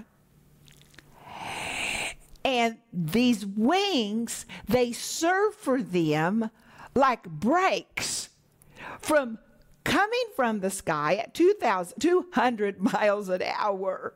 And 2.44 2.78
these 2.92 3.46
wings, 3.46 4.46
they 4.66 4.90
serve 4.90 5.54
for 5.54 5.80
them 5.80 6.50
like 6.94 7.24
brakes 7.28 8.30
from 8.98 9.38
coming 9.84 10.24
from 10.36 10.60
the 10.60 10.70
sky 10.70 11.16
at 11.16 11.34
2,200 11.34 12.80
miles 12.80 13.28
an 13.28 13.42
hour. 13.42 14.14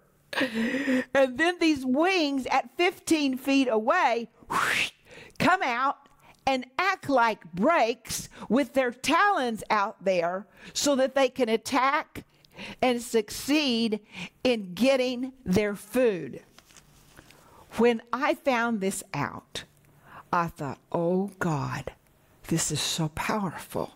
And 1.14 1.38
then 1.38 1.58
these 1.60 1.84
wings 1.84 2.46
at 2.50 2.76
15 2.76 3.38
feet 3.38 3.68
away 3.68 4.28
whoosh, 4.48 4.92
come 5.38 5.62
out 5.62 6.08
and 6.46 6.66
act 6.78 7.08
like 7.08 7.52
brakes 7.52 8.28
with 8.48 8.74
their 8.74 8.92
talons 8.92 9.64
out 9.70 10.04
there 10.04 10.46
so 10.72 10.94
that 10.96 11.14
they 11.14 11.28
can 11.28 11.48
attack 11.48 12.24
and 12.80 13.02
succeed 13.02 14.00
in 14.44 14.74
getting 14.74 15.32
their 15.44 15.74
food. 15.74 16.42
When 17.78 18.00
I 18.12 18.34
found 18.34 18.80
this 18.80 19.02
out, 19.12 19.64
I 20.32 20.46
thought, 20.46 20.78
oh 20.92 21.30
God, 21.38 21.92
this 22.48 22.70
is 22.70 22.80
so 22.80 23.08
powerful 23.08 23.92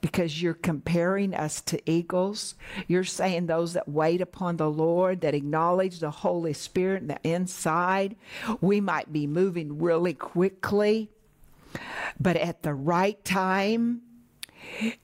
because 0.00 0.42
you're 0.42 0.54
comparing 0.54 1.34
us 1.34 1.60
to 1.62 1.90
eagles. 1.90 2.54
You're 2.86 3.04
saying 3.04 3.46
those 3.46 3.72
that 3.72 3.88
wait 3.88 4.20
upon 4.20 4.56
the 4.56 4.70
Lord, 4.70 5.22
that 5.22 5.34
acknowledge 5.34 6.00
the 6.00 6.10
Holy 6.10 6.52
Spirit 6.52 7.02
in 7.02 7.08
the 7.08 7.20
inside, 7.24 8.16
we 8.60 8.80
might 8.80 9.12
be 9.12 9.26
moving 9.26 9.78
really 9.78 10.14
quickly, 10.14 11.10
but 12.20 12.36
at 12.36 12.62
the 12.62 12.74
right 12.74 13.22
time, 13.24 14.02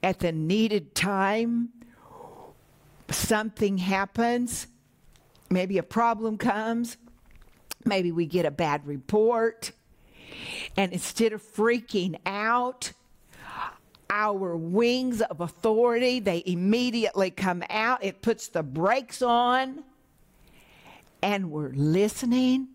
at 0.03 0.19
the 0.19 0.31
needed 0.31 0.95
time, 0.95 1.69
something 3.09 3.77
happens. 3.77 4.67
Maybe 5.49 5.77
a 5.77 5.83
problem 5.83 6.37
comes. 6.37 6.97
Maybe 7.85 8.11
we 8.11 8.25
get 8.25 8.45
a 8.45 8.51
bad 8.51 8.85
report. 8.87 9.71
And 10.77 10.93
instead 10.93 11.33
of 11.33 11.41
freaking 11.41 12.19
out, 12.25 12.91
our 14.09 14.55
wings 14.55 15.21
of 15.21 15.41
authority, 15.41 16.19
they 16.19 16.43
immediately 16.45 17.31
come 17.31 17.63
out. 17.69 18.03
It 18.03 18.21
puts 18.21 18.47
the 18.47 18.63
brakes 18.63 19.21
on. 19.21 19.83
And 21.21 21.51
we're 21.51 21.73
listening. 21.73 22.69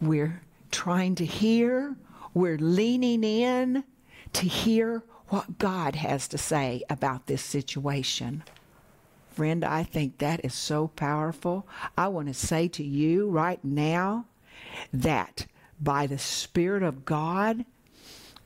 We're 0.00 0.42
trying 0.70 1.14
to 1.16 1.24
hear. 1.24 1.96
We're 2.34 2.58
leaning 2.58 3.24
in 3.24 3.84
to 4.34 4.46
hear 4.46 5.02
what 5.28 5.58
God 5.58 5.96
has 5.96 6.28
to 6.28 6.38
say 6.38 6.82
about 6.90 7.26
this 7.26 7.42
situation. 7.42 8.42
Friend, 9.30 9.64
I 9.64 9.84
think 9.84 10.18
that 10.18 10.44
is 10.44 10.54
so 10.54 10.88
powerful. 10.88 11.66
I 11.96 12.08
want 12.08 12.28
to 12.28 12.34
say 12.34 12.68
to 12.68 12.84
you 12.84 13.28
right 13.28 13.64
now 13.64 14.26
that 14.92 15.46
by 15.80 16.06
the 16.06 16.18
Spirit 16.18 16.82
of 16.82 17.04
God, 17.04 17.64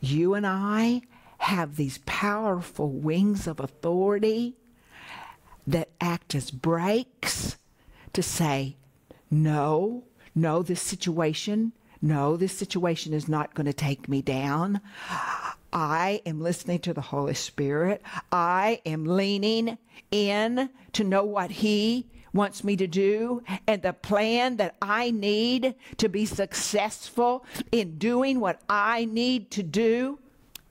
you 0.00 0.34
and 0.34 0.46
I 0.46 1.02
have 1.38 1.76
these 1.76 1.98
powerful 2.06 2.90
wings 2.90 3.46
of 3.46 3.60
authority 3.60 4.56
that 5.66 5.90
act 6.00 6.34
as 6.34 6.50
brakes 6.50 7.56
to 8.12 8.22
say, 8.22 8.76
no, 9.30 10.04
no, 10.34 10.62
this 10.62 10.80
situation, 10.80 11.72
no, 12.00 12.36
this 12.36 12.56
situation 12.56 13.12
is 13.12 13.28
not 13.28 13.54
going 13.54 13.66
to 13.66 13.72
take 13.72 14.08
me 14.08 14.22
down. 14.22 14.80
I 15.72 16.22
am 16.24 16.40
listening 16.40 16.78
to 16.80 16.94
the 16.94 17.00
Holy 17.00 17.34
Spirit. 17.34 18.02
I 18.30 18.80
am 18.86 19.04
leaning 19.04 19.78
in 20.10 20.70
to 20.92 21.04
know 21.04 21.24
what 21.24 21.50
He 21.50 22.06
wants 22.34 22.64
me 22.64 22.76
to 22.76 22.86
do 22.86 23.42
and 23.66 23.80
the 23.80 23.92
plan 23.92 24.56
that 24.56 24.74
I 24.82 25.12
need 25.12 25.74
to 25.96 26.08
be 26.08 26.26
successful 26.26 27.46
in 27.72 27.96
doing 27.96 28.40
what 28.40 28.60
I 28.68 29.06
need 29.06 29.50
to 29.52 29.62
do. 29.62 30.18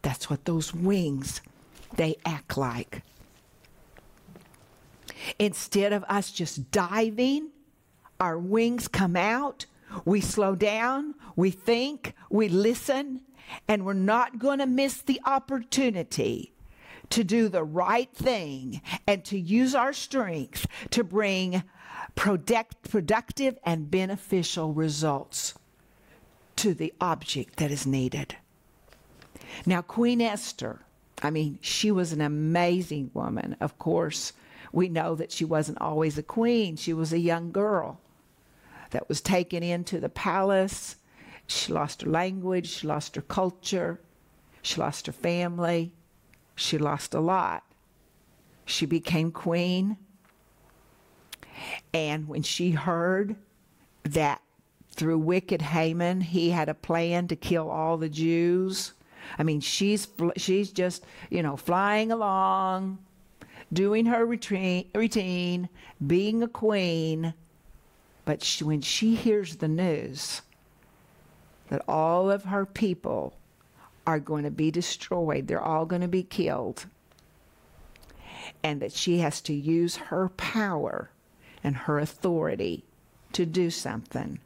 That's 0.03 0.29
what 0.29 0.45
those 0.45 0.73
wings 0.73 1.41
they 1.95 2.17
act 2.25 2.57
like. 2.57 3.01
Instead 5.39 5.93
of 5.93 6.03
us 6.09 6.31
just 6.31 6.69
diving, 6.69 7.49
our 8.19 8.37
wings 8.37 8.89
come 8.89 9.15
out, 9.15 9.65
we 10.05 10.19
slow 10.19 10.55
down, 10.55 11.15
we 11.35 11.49
think, 11.49 12.13
we 12.29 12.49
listen, 12.49 13.21
and 13.67 13.85
we're 13.85 13.93
not 13.93 14.37
going 14.37 14.59
to 14.59 14.65
miss 14.65 15.01
the 15.01 15.21
opportunity 15.25 16.52
to 17.09 17.23
do 17.23 17.47
the 17.49 17.63
right 17.63 18.11
thing 18.13 18.81
and 19.07 19.23
to 19.25 19.39
use 19.39 19.75
our 19.75 19.93
strength 19.93 20.67
to 20.91 21.03
bring 21.03 21.63
product, 22.15 22.89
productive 22.89 23.57
and 23.63 23.89
beneficial 23.89 24.73
results 24.73 25.53
to 26.55 26.73
the 26.73 26.93
object 27.01 27.57
that 27.57 27.71
is 27.71 27.85
needed. 27.85 28.35
Now, 29.65 29.81
Queen 29.81 30.21
Esther, 30.21 30.79
I 31.21 31.29
mean, 31.29 31.59
she 31.61 31.91
was 31.91 32.11
an 32.11 32.21
amazing 32.21 33.11
woman. 33.13 33.55
Of 33.59 33.77
course, 33.77 34.33
we 34.71 34.89
know 34.89 35.15
that 35.15 35.31
she 35.31 35.45
wasn't 35.45 35.81
always 35.81 36.17
a 36.17 36.23
queen, 36.23 36.75
she 36.75 36.93
was 36.93 37.13
a 37.13 37.19
young 37.19 37.51
girl 37.51 37.99
that 38.89 39.07
was 39.07 39.21
taken 39.21 39.63
into 39.63 39.99
the 39.99 40.09
palace. 40.09 40.95
She 41.47 41.73
lost 41.73 42.01
her 42.01 42.09
language, 42.09 42.69
she 42.69 42.87
lost 42.87 43.15
her 43.15 43.21
culture, 43.21 43.99
she 44.61 44.79
lost 44.79 45.07
her 45.07 45.11
family, 45.11 45.91
she 46.55 46.77
lost 46.77 47.13
a 47.13 47.19
lot. 47.19 47.63
She 48.65 48.85
became 48.85 49.31
queen. 49.31 49.97
And 51.93 52.27
when 52.27 52.43
she 52.43 52.71
heard 52.71 53.35
that 54.03 54.41
through 54.91 55.19
wicked 55.19 55.61
Haman, 55.61 56.21
he 56.21 56.51
had 56.51 56.69
a 56.69 56.73
plan 56.73 57.27
to 57.27 57.35
kill 57.35 57.69
all 57.69 57.97
the 57.97 58.09
Jews. 58.09 58.93
I 59.37 59.43
mean, 59.43 59.61
she's 59.61 60.07
she's 60.37 60.71
just 60.71 61.05
you 61.29 61.41
know 61.41 61.55
flying 61.55 62.11
along, 62.11 62.99
doing 63.71 64.05
her 64.05 64.25
routine, 64.25 65.69
being 66.05 66.43
a 66.43 66.47
queen. 66.47 67.33
But 68.25 68.41
she, 68.43 68.63
when 68.63 68.81
she 68.81 69.15
hears 69.15 69.57
the 69.57 69.67
news 69.67 70.41
that 71.69 71.83
all 71.87 72.29
of 72.29 72.45
her 72.45 72.65
people 72.65 73.33
are 74.05 74.19
going 74.19 74.43
to 74.43 74.51
be 74.51 74.71
destroyed, 74.71 75.47
they're 75.47 75.61
all 75.61 75.85
going 75.85 76.01
to 76.01 76.07
be 76.07 76.23
killed, 76.23 76.85
and 78.63 78.81
that 78.81 78.91
she 78.91 79.19
has 79.19 79.41
to 79.41 79.53
use 79.53 79.95
her 79.95 80.29
power 80.29 81.09
and 81.63 81.75
her 81.75 81.99
authority 81.99 82.83
to 83.31 83.45
do 83.45 83.69
something, 83.69 84.39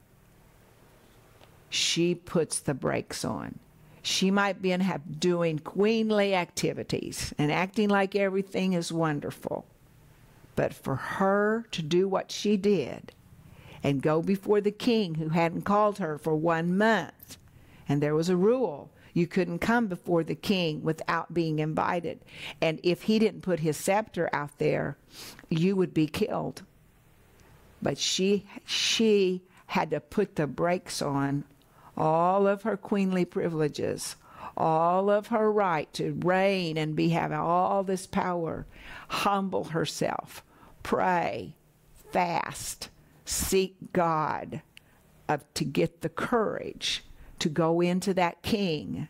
she 1.69 2.15
puts 2.15 2.59
the 2.59 2.73
brakes 2.73 3.25
on. 3.25 3.59
She 4.01 4.31
might 4.31 4.61
be 4.61 4.71
in 4.71 4.85
doing 5.19 5.59
queenly 5.59 6.33
activities 6.33 7.33
and 7.37 7.51
acting 7.51 7.89
like 7.89 8.15
everything 8.15 8.73
is 8.73 8.91
wonderful. 8.91 9.65
But 10.55 10.73
for 10.73 10.95
her 10.95 11.65
to 11.71 11.81
do 11.81 12.07
what 12.07 12.31
she 12.31 12.55
did 12.55 13.11
and 13.83 14.01
go 14.01 14.21
before 14.21 14.61
the 14.61 14.71
king 14.71 15.15
who 15.15 15.29
hadn't 15.29 15.63
called 15.63 15.97
her 15.97 16.17
for 16.17 16.35
one 16.35 16.77
month, 16.77 17.37
and 17.89 18.01
there 18.01 18.15
was 18.15 18.29
a 18.29 18.37
rule 18.37 18.89
you 19.17 19.25
couldn't 19.25 19.57
come 19.57 19.87
before 19.87 20.23
the 20.23 20.35
king 20.35 20.83
without 20.83 21.33
being 21.33 21.57
invited. 21.57 22.19
And 22.61 22.79
if 22.83 23.01
he 23.01 23.17
didn't 23.17 23.41
put 23.41 23.61
his 23.61 23.75
scepter 23.75 24.29
out 24.31 24.59
there, 24.59 24.95
you 25.49 25.75
would 25.75 25.91
be 25.91 26.05
killed. 26.05 26.61
But 27.81 27.97
she 27.97 28.45
she 28.63 29.41
had 29.65 29.89
to 29.89 29.99
put 29.99 30.35
the 30.35 30.45
brakes 30.45 31.01
on 31.01 31.45
all 31.97 32.45
of 32.45 32.61
her 32.61 32.77
queenly 32.77 33.25
privileges, 33.25 34.17
all 34.55 35.09
of 35.09 35.27
her 35.27 35.51
right 35.51 35.91
to 35.93 36.13
reign 36.23 36.77
and 36.77 36.95
be 36.95 37.09
having 37.09 37.39
all 37.39 37.83
this 37.83 38.05
power, 38.05 38.67
humble 39.07 39.63
herself, 39.63 40.43
pray, 40.83 41.55
fast, 42.11 42.89
seek 43.25 43.77
God, 43.93 44.61
of, 45.27 45.43
to 45.55 45.65
get 45.65 46.01
the 46.01 46.09
courage 46.09 47.03
to 47.39 47.49
go 47.49 47.81
into 47.81 48.13
that 48.13 48.41
king 48.41 49.07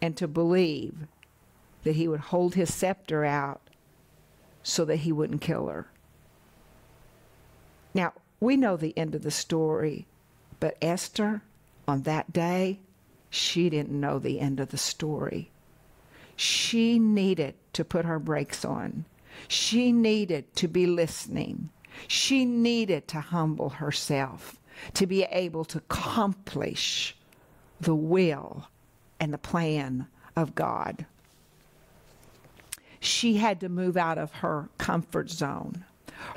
and 0.00 0.16
to 0.16 0.28
believe 0.28 0.94
that 1.84 1.96
he 1.96 2.08
would 2.08 2.20
hold 2.20 2.54
his 2.54 2.72
scepter 2.72 3.24
out 3.24 3.60
so 4.62 4.84
that 4.84 4.96
he 4.96 5.12
wouldn't 5.12 5.40
kill 5.40 5.68
her. 5.68 5.86
Now, 7.94 8.12
we 8.40 8.56
know 8.56 8.76
the 8.76 8.96
end 8.98 9.14
of 9.14 9.22
the 9.22 9.30
story, 9.30 10.06
but 10.60 10.76
Esther, 10.82 11.42
on 11.88 12.02
that 12.02 12.32
day, 12.32 12.80
she 13.30 13.70
didn't 13.70 13.98
know 13.98 14.18
the 14.18 14.40
end 14.40 14.60
of 14.60 14.70
the 14.70 14.78
story. 14.78 15.50
She 16.36 16.98
needed 16.98 17.54
to 17.72 17.84
put 17.84 18.04
her 18.04 18.18
brakes 18.18 18.64
on. 18.64 19.06
She 19.48 19.92
needed 19.92 20.54
to 20.56 20.68
be 20.68 20.86
listening. 20.86 21.70
She 22.08 22.44
needed 22.44 23.08
to 23.08 23.20
humble 23.20 23.70
herself 23.70 24.60
to 24.94 25.06
be 25.06 25.22
able 25.24 25.64
to 25.66 25.78
accomplish 25.78 27.15
the 27.80 27.94
will 27.94 28.68
and 29.20 29.32
the 29.32 29.38
plan 29.38 30.06
of 30.34 30.54
God. 30.54 31.06
She 33.00 33.36
had 33.36 33.60
to 33.60 33.68
move 33.68 33.96
out 33.96 34.18
of 34.18 34.32
her 34.34 34.68
comfort 34.78 35.30
zone 35.30 35.84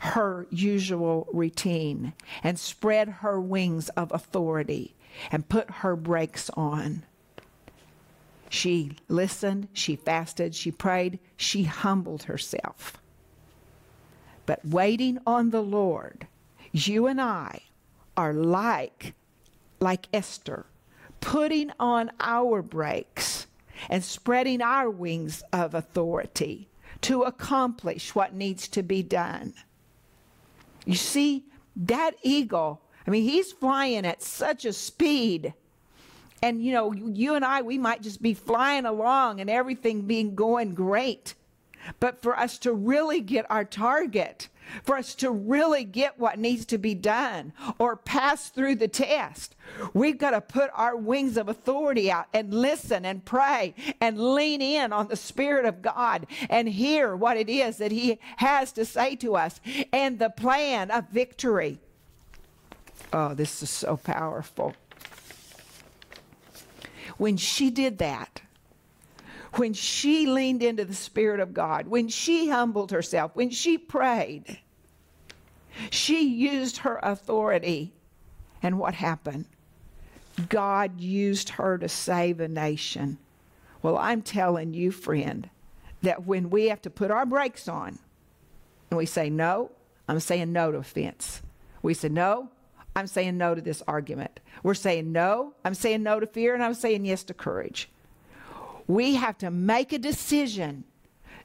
her 0.02 0.48
usual 0.50 1.28
routine 1.32 2.14
and 2.44 2.60
spread 2.60 3.10
her 3.10 3.40
wings 3.40 3.90
of 3.90 4.12
authority 4.12 4.96
and 5.32 5.50
put 5.50 5.70
her 5.70 5.96
brakes 5.96 6.50
on. 6.52 7.04
She 8.50 8.98
listened, 9.08 9.68
she 9.74 9.96
fasted, 9.96 10.56
she 10.56 10.72
prayed, 10.72 11.20
she 11.38 11.64
humbled 11.64 12.24
herself. 12.24 12.98
But 14.46 14.66
waiting 14.66 15.20
on 15.28 15.52
the 15.52 15.62
Lord, 15.62 16.28
you 16.72 17.06
and 17.06 17.22
I 17.22 17.62
are 18.18 18.34
like 18.34 19.14
like 19.80 20.08
Esther, 20.12 20.66
putting 21.22 21.72
on 21.80 22.12
our 22.20 22.62
brakes 22.62 23.48
and 23.90 24.04
spreading 24.04 24.62
our 24.62 24.90
wings 24.90 25.44
of 25.54 25.74
authority 25.74 26.70
to 27.02 27.24
accomplish 27.24 28.14
what 28.14 28.34
needs 28.34 28.68
to 28.68 28.84
be 28.84 29.04
done. 29.04 29.54
You 30.86 30.96
see, 30.96 31.46
that 31.76 32.16
eagle, 32.24 32.82
I 33.08 33.12
mean, 33.12 33.24
he's 33.24 33.52
flying 33.52 34.06
at 34.06 34.22
such 34.22 34.66
a 34.66 34.74
speed. 34.74 35.54
And, 36.42 36.64
you 36.64 36.72
know, 36.72 36.94
you 36.94 37.36
and 37.36 37.46
I, 37.46 37.62
we 37.62 37.78
might 37.78 38.02
just 38.02 38.22
be 38.22 38.34
flying 38.34 38.86
along 38.86 39.40
and 39.40 39.50
everything 39.50 40.04
being 40.04 40.36
going 40.36 40.74
great. 40.74 41.36
But 42.00 42.22
for 42.22 42.38
us 42.38 42.58
to 42.60 42.74
really 42.74 43.22
get 43.22 43.50
our 43.50 43.66
target, 43.66 44.50
for 44.84 44.98
us 44.98 45.16
to 45.16 45.32
really 45.32 45.84
get 45.84 46.20
what 46.20 46.38
needs 46.38 46.66
to 46.68 46.78
be 46.78 46.94
done 46.94 47.54
or 47.78 47.96
pass 47.96 48.50
through 48.50 48.76
the 48.76 48.88
test, 48.88 49.56
we've 49.94 50.18
got 50.18 50.32
to 50.32 50.42
put 50.42 50.70
our 50.74 50.96
wings 50.96 51.38
of 51.38 51.50
authority 51.50 52.12
out 52.12 52.28
and 52.34 52.54
listen 52.54 53.06
and 53.06 53.26
pray 53.26 53.74
and 54.00 54.34
lean 54.34 54.62
in 54.62 54.94
on 54.94 55.08
the 55.08 55.16
Spirit 55.16 55.66
of 55.66 55.82
God 55.82 56.28
and 56.50 56.70
hear 56.70 57.16
what 57.16 57.38
it 57.38 57.50
is 57.50 57.78
that 57.78 57.92
He 57.92 58.20
has 58.38 58.72
to 58.74 58.86
say 58.86 59.16
to 59.18 59.36
us 59.36 59.60
and 59.92 60.20
the 60.20 60.30
plan 60.30 60.92
of 60.92 61.10
victory. 61.10 61.80
Oh, 63.12 63.34
this 63.34 63.64
is 63.64 63.70
so 63.70 63.98
powerful. 63.98 64.76
When 67.18 67.38
she 67.38 67.70
did 67.70 67.98
that, 67.98 68.42
when 69.54 69.74
she 69.74 70.28
leaned 70.28 70.64
into 70.64 70.86
the 70.86 70.94
Spirit 70.94 71.40
of 71.40 71.54
God, 71.54 71.88
when 71.88 72.08
she 72.08 72.50
humbled 72.50 72.92
herself, 72.92 73.32
when 73.36 73.50
she 73.50 73.78
prayed, 73.78 74.60
she 75.90 76.28
used 76.28 76.78
her 76.78 77.00
authority. 77.02 77.94
And 78.62 78.78
what 78.78 78.94
happened? 78.94 79.46
God 80.50 81.00
used 81.00 81.50
her 81.50 81.78
to 81.78 81.90
save 81.90 82.40
a 82.40 82.48
nation. 82.48 83.18
Well, 83.82 83.98
I'm 83.98 84.22
telling 84.22 84.74
you, 84.74 84.92
friend, 84.92 85.50
that 86.02 86.26
when 86.26 86.50
we 86.50 86.66
have 86.68 86.82
to 86.84 86.90
put 86.90 87.12
our 87.12 87.26
brakes 87.26 87.68
on 87.68 88.00
and 88.90 88.98
we 88.98 89.06
say, 89.06 89.30
no, 89.30 89.72
I'm 90.08 90.20
saying 90.20 90.52
no 90.52 90.72
to 90.72 90.80
offense. 90.80 91.42
We 91.82 91.94
say, 91.94 92.10
no, 92.10 92.50
I'm 92.96 93.08
saying 93.08 93.38
no 93.38 93.56
to 93.56 93.62
this 93.62 93.82
argument. 93.88 94.40
We're 94.64 94.74
saying 94.74 95.12
no, 95.12 95.54
I'm 95.64 95.74
saying 95.74 96.04
no 96.04 96.20
to 96.20 96.28
fear, 96.28 96.54
and 96.54 96.64
I'm 96.64 96.74
saying 96.74 97.06
yes 97.06 97.24
to 97.26 97.34
courage. 97.34 97.90
We 98.90 99.14
have 99.16 99.38
to 99.38 99.52
make 99.52 99.94
a 99.94 100.00
decision, 100.00 100.84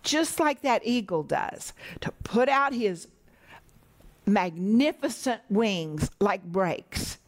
just 0.03 0.41
like 0.41 0.63
that 0.63 0.81
eagle 0.83 1.23
does, 1.23 1.75
to 2.01 2.11
put 2.25 2.49
out 2.49 2.73
his 2.73 3.07
magnificent 4.25 5.43
wings 5.51 6.11
like 6.21 6.43
brakes 6.43 7.19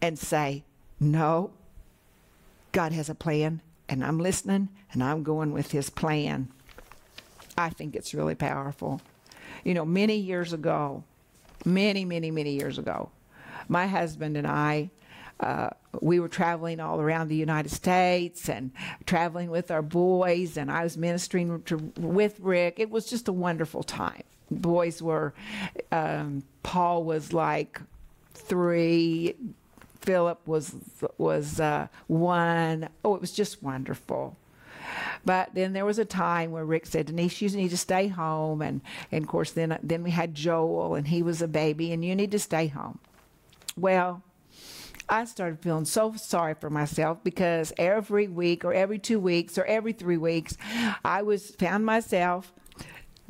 and 0.00 0.16
say, 0.16 0.62
No, 1.00 1.50
God 2.70 2.92
has 2.92 3.10
a 3.10 3.16
plan, 3.16 3.62
and 3.88 4.04
I'm 4.04 4.20
listening, 4.20 4.68
and 4.92 5.02
I'm 5.02 5.24
going 5.24 5.52
with 5.52 5.72
his 5.72 5.90
plan. 5.90 6.48
I 7.58 7.70
think 7.70 7.96
it's 7.96 8.14
really 8.14 8.36
powerful. 8.36 9.00
You 9.64 9.74
know, 9.74 9.84
many 9.84 10.14
years 10.14 10.52
ago, 10.52 11.02
many, 11.64 12.04
many, 12.04 12.30
many 12.30 12.52
years 12.52 12.78
ago, 12.78 13.10
my 13.66 13.88
husband 13.88 14.36
and 14.36 14.46
I 14.46 14.90
uh, 15.40 15.70
we 16.00 16.20
were 16.20 16.28
traveling 16.28 16.80
all 16.80 17.00
around 17.00 17.28
the 17.28 17.36
United 17.36 17.70
States 17.70 18.48
and 18.48 18.70
traveling 19.06 19.50
with 19.50 19.70
our 19.70 19.82
boys, 19.82 20.56
and 20.56 20.70
I 20.70 20.82
was 20.82 20.96
ministering 20.96 21.62
to, 21.62 21.76
with 21.98 22.38
Rick. 22.40 22.78
It 22.78 22.90
was 22.90 23.06
just 23.06 23.28
a 23.28 23.32
wonderful 23.32 23.82
time. 23.82 24.22
Boys 24.50 25.02
were, 25.02 25.34
um, 25.90 26.42
Paul 26.62 27.04
was 27.04 27.32
like 27.32 27.80
three, 28.34 29.34
Philip 30.00 30.46
was 30.46 30.74
was 31.16 31.60
uh, 31.60 31.88
one. 32.08 32.88
Oh, 33.04 33.14
it 33.14 33.20
was 33.20 33.32
just 33.32 33.62
wonderful. 33.62 34.36
But 35.24 35.54
then 35.54 35.72
there 35.72 35.86
was 35.86 35.98
a 35.98 36.04
time 36.04 36.50
where 36.50 36.64
Rick 36.64 36.86
said, 36.86 37.06
Denise, 37.06 37.40
you 37.40 37.48
need 37.50 37.70
to 37.70 37.76
stay 37.76 38.08
home. 38.08 38.60
And, 38.60 38.82
and 39.10 39.24
of 39.24 39.28
course, 39.28 39.52
then, 39.52 39.78
then 39.82 40.02
we 40.02 40.10
had 40.10 40.34
Joel, 40.34 40.94
and 40.94 41.08
he 41.08 41.22
was 41.22 41.40
a 41.40 41.48
baby, 41.48 41.92
and 41.92 42.04
you 42.04 42.14
need 42.14 42.30
to 42.32 42.38
stay 42.38 42.66
home. 42.66 42.98
Well, 43.76 44.22
I 45.08 45.24
started 45.24 45.60
feeling 45.60 45.84
so 45.84 46.14
sorry 46.16 46.54
for 46.54 46.70
myself 46.70 47.22
because 47.22 47.72
every 47.76 48.28
week 48.28 48.64
or 48.64 48.72
every 48.72 48.98
two 48.98 49.20
weeks 49.20 49.58
or 49.58 49.64
every 49.64 49.92
three 49.92 50.16
weeks, 50.16 50.56
I 51.04 51.22
was 51.22 51.50
found 51.50 51.84
myself 51.84 52.52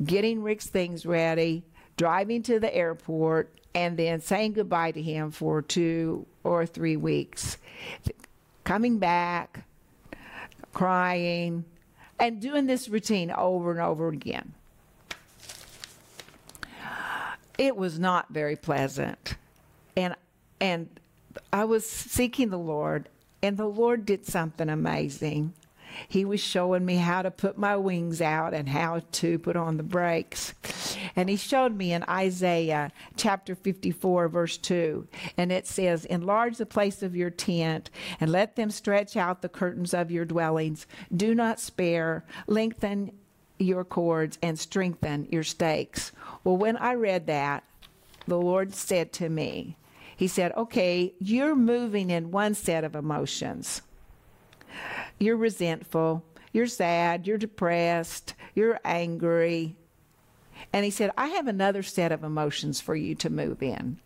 getting 0.03 0.41
Rick's 0.41 0.67
things 0.67 1.05
ready, 1.05 1.63
driving 1.97 2.43
to 2.43 2.59
the 2.59 2.73
airport, 2.73 3.53
and 3.73 3.97
then 3.97 4.21
saying 4.21 4.53
goodbye 4.53 4.91
to 4.91 5.01
him 5.01 5.31
for 5.31 5.61
two 5.61 6.25
or 6.43 6.65
three 6.65 6.95
weeks. 6.95 7.57
Coming 8.63 8.97
back, 8.97 9.65
crying, 10.73 11.65
and 12.19 12.41
doing 12.41 12.67
this 12.67 12.87
routine 12.87 13.31
over 13.31 13.71
and 13.71 13.81
over 13.81 14.07
again. 14.07 14.53
It 17.57 17.75
was 17.75 17.99
not 17.99 18.29
very 18.29 18.55
pleasant. 18.55 19.35
And 19.95 20.15
and 20.59 20.89
I 21.51 21.65
was 21.65 21.87
seeking 21.87 22.49
the 22.49 22.57
Lord, 22.57 23.09
and 23.41 23.57
the 23.57 23.67
Lord 23.67 24.05
did 24.05 24.25
something 24.25 24.69
amazing. 24.69 25.53
He 26.07 26.25
was 26.25 26.41
showing 26.41 26.85
me 26.85 26.97
how 26.97 27.21
to 27.21 27.31
put 27.31 27.57
my 27.57 27.77
wings 27.77 28.21
out 28.21 28.53
and 28.53 28.67
how 28.67 29.01
to 29.13 29.39
put 29.39 29.55
on 29.55 29.77
the 29.77 29.83
brakes. 29.83 30.53
And 31.15 31.29
he 31.29 31.37
showed 31.37 31.75
me 31.75 31.93
in 31.93 32.03
Isaiah 32.03 32.91
chapter 33.15 33.55
54, 33.55 34.27
verse 34.27 34.57
2. 34.57 35.07
And 35.37 35.51
it 35.51 35.67
says, 35.67 36.05
Enlarge 36.05 36.57
the 36.57 36.65
place 36.65 37.01
of 37.01 37.15
your 37.15 37.29
tent 37.29 37.89
and 38.19 38.31
let 38.31 38.55
them 38.55 38.71
stretch 38.71 39.15
out 39.15 39.41
the 39.41 39.49
curtains 39.49 39.93
of 39.93 40.11
your 40.11 40.25
dwellings. 40.25 40.85
Do 41.15 41.33
not 41.33 41.59
spare, 41.59 42.25
lengthen 42.47 43.11
your 43.57 43.85
cords 43.85 44.37
and 44.41 44.59
strengthen 44.59 45.27
your 45.31 45.43
stakes. 45.43 46.11
Well, 46.43 46.57
when 46.57 46.77
I 46.77 46.95
read 46.95 47.27
that, 47.27 47.63
the 48.27 48.39
Lord 48.39 48.73
said 48.73 49.13
to 49.13 49.29
me, 49.29 49.77
He 50.15 50.27
said, 50.27 50.53
Okay, 50.55 51.13
you're 51.19 51.55
moving 51.55 52.09
in 52.09 52.31
one 52.31 52.53
set 52.53 52.83
of 52.83 52.95
emotions 52.95 53.81
you're 55.19 55.37
resentful, 55.37 56.23
you're 56.51 56.67
sad, 56.67 57.27
you're 57.27 57.37
depressed, 57.37 58.33
you're 58.53 58.79
angry. 58.83 59.75
And 60.73 60.85
he 60.85 60.91
said, 60.91 61.11
I 61.17 61.27
have 61.27 61.47
another 61.47 61.83
set 61.83 62.11
of 62.11 62.23
emotions 62.23 62.81
for 62.81 62.95
you 62.95 63.15
to 63.15 63.29
move 63.29 63.61
in. 63.61 63.99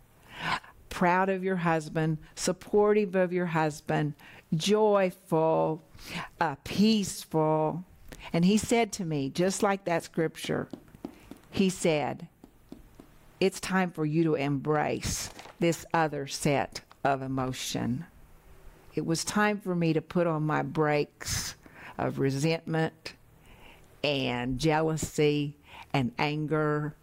Proud 0.88 1.28
of 1.28 1.44
your 1.44 1.56
husband, 1.56 2.18
supportive 2.34 3.14
of 3.14 3.32
your 3.32 3.46
husband, 3.46 4.14
joyful, 4.54 5.82
uh, 6.40 6.56
peaceful. 6.64 7.84
And 8.32 8.44
he 8.44 8.58
said 8.58 8.92
to 8.92 9.04
me, 9.04 9.30
just 9.30 9.62
like 9.62 9.84
that 9.84 10.04
scripture, 10.04 10.68
he 11.50 11.70
said, 11.70 12.28
It's 13.40 13.58
time 13.58 13.90
for 13.90 14.04
you 14.04 14.22
to 14.24 14.34
embrace 14.34 15.30
this 15.60 15.86
other 15.94 16.26
set 16.26 16.82
of 17.02 17.22
emotion. 17.22 18.04
It 18.94 19.06
was 19.06 19.24
time 19.24 19.58
for 19.58 19.74
me 19.74 19.94
to 19.94 20.02
put 20.02 20.26
on 20.26 20.42
my 20.42 20.62
brakes 20.62 21.54
of 21.96 22.18
resentment 22.18 23.14
and 24.04 24.58
jealousy 24.58 25.56
and 25.94 26.12
anger 26.18 26.94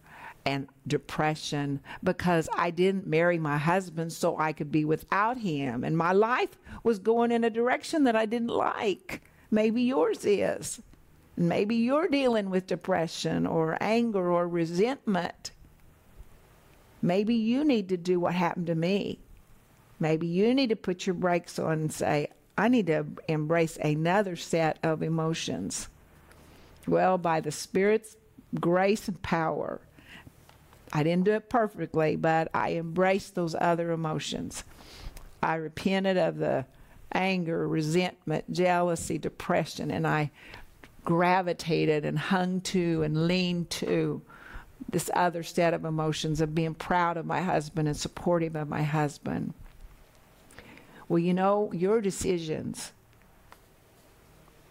and 0.46 0.68
depression 0.86 1.80
because 2.04 2.48
I 2.56 2.70
didn't 2.70 3.08
marry 3.08 3.40
my 3.40 3.58
husband 3.58 4.12
so 4.12 4.38
I 4.38 4.52
could 4.52 4.70
be 4.70 4.84
without 4.84 5.38
him. 5.38 5.82
And 5.82 5.98
my 5.98 6.12
life 6.12 6.56
was 6.84 7.00
going 7.00 7.32
in 7.32 7.42
a 7.42 7.50
direction 7.50 8.04
that 8.04 8.14
I 8.14 8.26
didn't 8.26 8.48
like. 8.48 9.22
Maybe 9.50 9.82
yours 9.82 10.24
is. 10.24 10.80
Maybe 11.36 11.74
you're 11.74 12.06
dealing 12.06 12.48
with 12.48 12.68
depression 12.68 13.44
or 13.44 13.76
anger 13.80 14.30
or 14.30 14.46
resentment. 14.46 15.50
Maybe 17.00 17.34
you 17.34 17.64
need 17.64 17.88
to 17.90 17.96
do 17.96 18.18
what 18.20 18.34
happened 18.34 18.66
to 18.68 18.74
me 18.74 19.18
Maybe 20.00 20.26
you 20.26 20.54
need 20.54 20.68
to 20.68 20.76
put 20.76 21.06
your 21.06 21.14
brakes 21.14 21.58
on 21.58 21.72
and 21.72 21.92
say, 21.92 22.28
I 22.56 22.68
need 22.68 22.86
to 22.86 23.06
embrace 23.28 23.76
another 23.76 24.36
set 24.36 24.78
of 24.82 25.02
emotions. 25.02 25.88
Well, 26.86 27.18
by 27.18 27.40
the 27.40 27.50
Spirit's 27.50 28.16
grace 28.60 29.08
and 29.08 29.20
power, 29.22 29.80
I 30.92 31.02
didn't 31.02 31.24
do 31.24 31.32
it 31.32 31.50
perfectly, 31.50 32.16
but 32.16 32.48
I 32.54 32.74
embraced 32.74 33.34
those 33.34 33.54
other 33.60 33.92
emotions. 33.92 34.64
I 35.42 35.54
repented 35.56 36.16
of 36.16 36.38
the 36.38 36.64
anger, 37.12 37.66
resentment, 37.66 38.52
jealousy, 38.52 39.18
depression, 39.18 39.90
and 39.90 40.06
I 40.06 40.30
gravitated 41.04 42.04
and 42.04 42.18
hung 42.18 42.60
to 42.60 43.02
and 43.02 43.26
leaned 43.26 43.70
to 43.70 44.22
this 44.88 45.10
other 45.14 45.42
set 45.42 45.74
of 45.74 45.84
emotions 45.84 46.40
of 46.40 46.54
being 46.54 46.74
proud 46.74 47.16
of 47.16 47.26
my 47.26 47.40
husband 47.40 47.88
and 47.88 47.96
supportive 47.96 48.56
of 48.56 48.68
my 48.68 48.82
husband. 48.82 49.54
Well, 51.08 51.18
you 51.18 51.34
know, 51.34 51.72
your 51.72 52.00
decisions, 52.00 52.92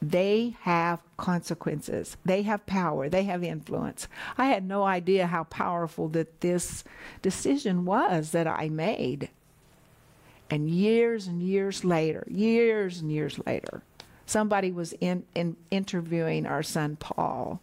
they 0.02 0.56
have 0.62 1.02
consequences. 1.18 2.18
They 2.24 2.44
have 2.44 2.66
power. 2.68 3.10
They 3.10 3.24
have 3.24 3.44
influence. 3.44 4.08
I 4.38 4.46
had 4.46 4.64
no 4.64 4.84
idea 4.84 5.28
how 5.28 5.46
powerful 5.46 6.08
that 6.10 6.42
this 6.42 6.84
decision 7.22 7.86
was 7.86 8.32
that 8.32 8.48
I 8.48 8.70
made. 8.70 9.30
And 10.50 10.70
years 10.70 11.28
and 11.28 11.42
years 11.42 11.84
later, 11.84 12.26
years 12.30 13.02
and 13.02 13.12
years 13.12 13.40
later, 13.46 13.82
somebody 14.26 14.72
was 14.72 14.94
in, 15.02 15.26
in 15.34 15.58
interviewing 15.72 16.46
our 16.46 16.64
son 16.64 16.96
Paul. 16.98 17.60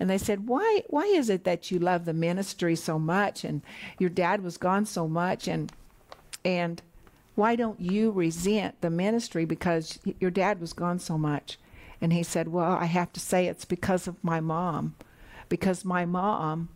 And 0.00 0.10
they 0.10 0.18
said, 0.18 0.48
why, 0.48 0.82
why 0.88 1.04
is 1.04 1.30
it 1.30 1.44
that 1.44 1.70
you 1.70 1.78
love 1.78 2.04
the 2.04 2.12
ministry 2.12 2.76
so 2.76 2.98
much 2.98 3.44
and 3.44 3.62
your 3.98 4.10
dad 4.10 4.42
was 4.42 4.56
gone 4.56 4.86
so 4.86 5.06
much 5.06 5.46
and, 5.46 5.72
and 6.44 6.82
why 7.34 7.56
don't 7.56 7.80
you 7.80 8.10
resent 8.10 8.80
the 8.80 8.90
ministry 8.90 9.44
because 9.44 9.98
your 10.20 10.30
dad 10.30 10.60
was 10.60 10.72
gone 10.72 10.98
so 10.98 11.18
much? 11.18 11.58
And 12.00 12.12
he 12.12 12.22
said, 12.22 12.48
Well, 12.48 12.72
I 12.72 12.84
have 12.84 13.12
to 13.14 13.20
say 13.20 13.46
it's 13.46 13.64
because 13.64 14.06
of 14.06 14.22
my 14.22 14.40
mom. 14.40 14.94
Because 15.48 15.84
my 15.84 16.04
mom, 16.04 16.68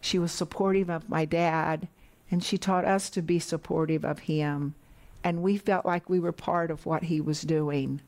she 0.00 0.18
was 0.18 0.32
supportive 0.32 0.90
of 0.90 1.08
my 1.08 1.24
dad, 1.24 1.88
and 2.30 2.42
she 2.42 2.58
taught 2.58 2.84
us 2.84 3.10
to 3.10 3.22
be 3.22 3.38
supportive 3.38 4.04
of 4.04 4.20
him. 4.20 4.74
And 5.24 5.42
we 5.42 5.56
felt 5.56 5.86
like 5.86 6.08
we 6.08 6.20
were 6.20 6.32
part 6.32 6.70
of 6.70 6.86
what 6.86 7.04
he 7.04 7.20
was 7.20 7.42
doing. 7.42 8.00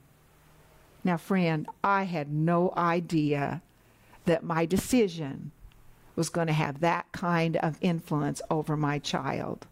Now, 1.04 1.16
friend, 1.16 1.66
I 1.82 2.04
had 2.04 2.32
no 2.32 2.72
idea 2.76 3.62
that 4.28 4.44
my 4.44 4.64
decision 4.64 5.50
was 6.16 6.28
going 6.28 6.46
to 6.46 6.52
have 6.52 6.80
that 6.80 7.10
kind 7.12 7.56
of 7.56 7.76
influence 7.80 8.40
over 8.50 8.76
my 8.76 8.98
child 8.98 9.66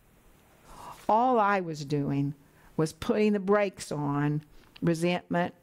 all 1.09 1.39
I 1.39 1.61
was 1.61 1.85
doing 1.85 2.35
was 2.77 2.93
putting 2.93 3.33
the 3.33 3.41
brakes 3.41 3.91
on 3.91 4.43
resentment, 4.83 5.55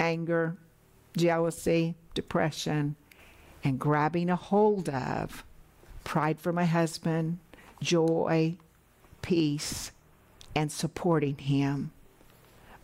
anger, 0.00 0.56
jealousy, 1.16 1.94
depression, 2.14 2.96
and 3.62 3.78
grabbing 3.78 4.30
a 4.30 4.36
hold 4.36 4.88
of 4.88 5.44
pride 6.04 6.40
for 6.40 6.52
my 6.52 6.64
husband, 6.64 7.38
joy, 7.80 8.56
peace, 9.22 9.92
and 10.54 10.72
supporting 10.72 11.36
him. 11.36 11.92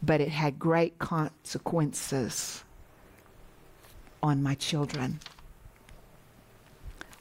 But 0.02 0.20
it 0.20 0.28
had 0.28 0.58
great 0.58 0.98
consequences 0.98 2.64
on 4.22 4.42
my 4.42 4.54
children. 4.54 5.20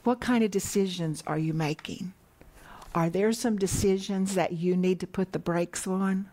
What 0.03 0.19
kind 0.19 0.43
of 0.43 0.51
decisions 0.51 1.23
are 1.25 1.37
you 1.37 1.53
making? 1.53 2.13
Are 2.93 3.09
there 3.09 3.31
some 3.31 3.57
decisions 3.57 4.35
that 4.35 4.51
you 4.51 4.75
need 4.75 4.99
to 4.99 5.07
put 5.07 5.31
the 5.31 5.39
brakes 5.39 5.87
on? 5.87 6.29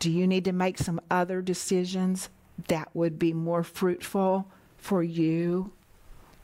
Do 0.00 0.10
you 0.10 0.26
need 0.26 0.44
to 0.46 0.52
make 0.52 0.78
some 0.78 1.00
other 1.08 1.40
decisions 1.40 2.28
that 2.68 2.88
would 2.94 3.18
be 3.18 3.32
more 3.32 3.62
fruitful 3.62 4.48
for 4.76 5.04
you 5.04 5.72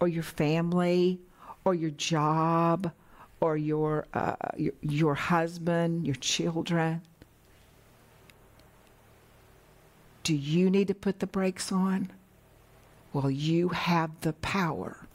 or 0.01 0.07
your 0.07 0.23
family 0.23 1.19
or 1.65 1.75
your 1.75 1.91
job 1.91 2.93
or 3.41 3.57
your, 3.57 4.07
uh, 4.15 4.37
your, 4.57 4.73
your 4.81 5.15
husband, 5.17 6.07
your 6.07 6.17
children? 6.17 7.03
Do 10.23 10.35
you 10.35 10.71
need 10.71 10.89
to 10.89 10.95
put 10.95 11.19
the 11.19 11.27
brakes 11.27 11.73
on? 11.73 12.13
Well, 13.13 13.31
you 13.31 13.71
have 13.71 14.11
the 14.21 14.35
power 14.35 15.08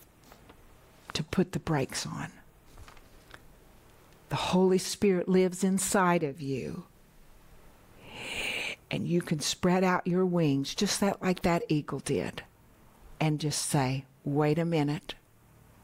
to 1.13 1.23
put 1.23 1.52
the 1.52 1.60
brakes 1.60 2.06
on. 2.06 2.32
The 4.30 4.36
Holy 4.36 4.78
Spirit 4.78 5.30
lives 5.30 5.63
inside 5.63 6.23
of 6.23 6.41
you. 6.41 6.86
And 8.91 9.08
you 9.08 9.21
can 9.21 9.39
spread 9.39 9.84
out 9.84 10.08
your 10.08 10.26
wings 10.26 10.76
just 10.76 10.99
that 10.99 11.21
like 11.21 11.41
that 11.43 11.63
eagle 11.69 11.99
did 11.99 12.43
and 13.19 13.39
just 13.39 13.63
say, 13.67 14.06
wait 14.23 14.60
a 14.60 14.65
minute. 14.65 15.15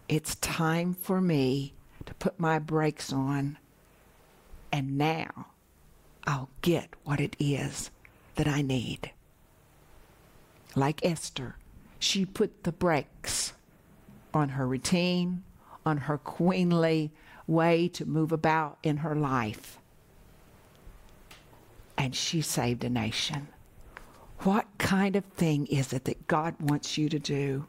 It's 0.08 0.36
time 0.36 0.94
for 0.94 1.22
me 1.22 1.74
to 2.06 2.14
put 2.16 2.40
my 2.40 2.60
brakes 2.60 3.12
on. 3.14 3.58
And 4.72 4.98
now 4.98 5.48
I'll 6.26 6.50
get 6.62 6.90
what 7.04 7.20
it 7.20 7.36
is 7.40 7.92
that 8.36 8.48
I 8.48 8.62
need. 8.62 9.12
like 10.76 11.04
Esther, 11.06 11.56
she 12.00 12.26
put 12.26 12.64
the 12.64 12.72
brakes 12.72 13.49
on 14.34 14.50
her 14.50 14.68
routine, 14.68 15.44
on 15.86 15.98
her 15.98 16.18
queenly 16.18 17.12
way 17.48 17.88
to 17.90 18.06
move 18.06 18.32
about 18.32 18.78
in 18.84 18.98
her 18.98 19.16
life. 19.16 19.80
And 21.98 22.16
she 22.16 22.42
saved 22.42 22.84
a 22.84 22.90
nation. 22.90 23.48
What 24.40 24.68
kind 24.78 25.16
of 25.16 25.26
thing 25.26 25.66
is 25.68 25.92
it 25.92 26.06
that 26.06 26.28
God 26.28 26.56
wants 26.60 26.98
you 26.98 27.10
to 27.10 27.20
do? 27.20 27.66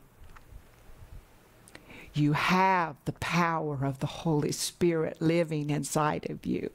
You 2.14 2.32
have 2.34 2.96
the 3.04 3.12
power 3.12 3.84
of 3.84 3.98
the 3.98 4.06
Holy 4.06 4.52
Spirit 4.52 5.20
living 5.20 5.70
inside 5.70 6.28
of 6.30 6.44
you. 6.44 6.70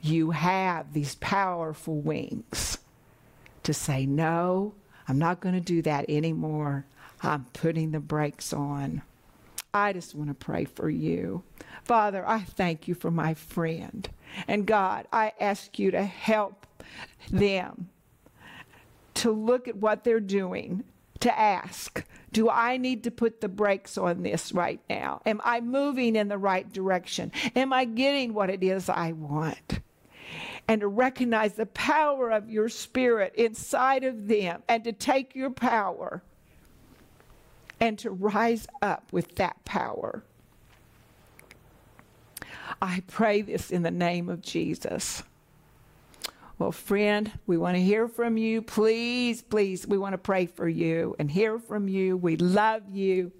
You 0.00 0.30
have 0.32 0.92
these 0.92 1.14
powerful 1.16 1.96
wings 2.00 2.78
to 3.62 3.74
say, 3.74 4.06
No, 4.06 4.74
I'm 5.06 5.18
not 5.18 5.40
going 5.40 5.54
to 5.54 5.60
do 5.60 5.82
that 5.82 6.06
anymore. 6.08 6.86
I'm 7.22 7.46
putting 7.52 7.90
the 7.90 8.00
brakes 8.00 8.52
on. 8.52 9.02
I 9.72 9.92
just 9.92 10.14
want 10.14 10.28
to 10.28 10.34
pray 10.34 10.64
for 10.64 10.90
you. 10.90 11.42
Father, 11.84 12.26
I 12.26 12.40
thank 12.40 12.88
you 12.88 12.94
for 12.94 13.10
my 13.10 13.34
friend. 13.34 14.08
And 14.48 14.66
God, 14.66 15.06
I 15.12 15.32
ask 15.40 15.78
you 15.78 15.90
to 15.92 16.02
help 16.02 16.66
them 17.30 17.88
to 19.14 19.30
look 19.30 19.68
at 19.68 19.76
what 19.76 20.04
they're 20.04 20.20
doing, 20.20 20.84
to 21.20 21.38
ask, 21.38 22.04
do 22.32 22.48
I 22.48 22.76
need 22.76 23.04
to 23.04 23.10
put 23.10 23.40
the 23.40 23.48
brakes 23.48 23.98
on 23.98 24.22
this 24.22 24.52
right 24.52 24.80
now? 24.88 25.20
Am 25.26 25.40
I 25.44 25.60
moving 25.60 26.16
in 26.16 26.28
the 26.28 26.38
right 26.38 26.70
direction? 26.72 27.32
Am 27.54 27.72
I 27.72 27.84
getting 27.84 28.34
what 28.34 28.50
it 28.50 28.62
is 28.62 28.88
I 28.88 29.12
want? 29.12 29.80
And 30.68 30.80
to 30.82 30.88
recognize 30.88 31.54
the 31.54 31.66
power 31.66 32.30
of 32.30 32.48
your 32.48 32.68
spirit 32.68 33.34
inside 33.34 34.04
of 34.04 34.28
them 34.28 34.62
and 34.68 34.84
to 34.84 34.92
take 34.92 35.34
your 35.34 35.50
power 35.50 36.22
and 37.80 37.98
to 37.98 38.10
rise 38.10 38.66
up 38.82 39.12
with 39.12 39.36
that 39.36 39.64
power. 39.64 40.22
I 42.82 43.02
pray 43.06 43.42
this 43.42 43.70
in 43.70 43.82
the 43.82 43.90
name 43.90 44.28
of 44.28 44.42
Jesus. 44.42 45.22
Well, 46.58 46.72
friend, 46.72 47.32
we 47.46 47.56
want 47.56 47.76
to 47.76 47.82
hear 47.82 48.06
from 48.06 48.36
you. 48.36 48.60
Please, 48.60 49.40
please, 49.42 49.86
we 49.86 49.96
want 49.96 50.12
to 50.12 50.18
pray 50.18 50.44
for 50.44 50.68
you 50.68 51.16
and 51.18 51.30
hear 51.30 51.58
from 51.58 51.88
you. 51.88 52.16
We 52.18 52.36
love 52.36 52.82
you. 52.90 53.32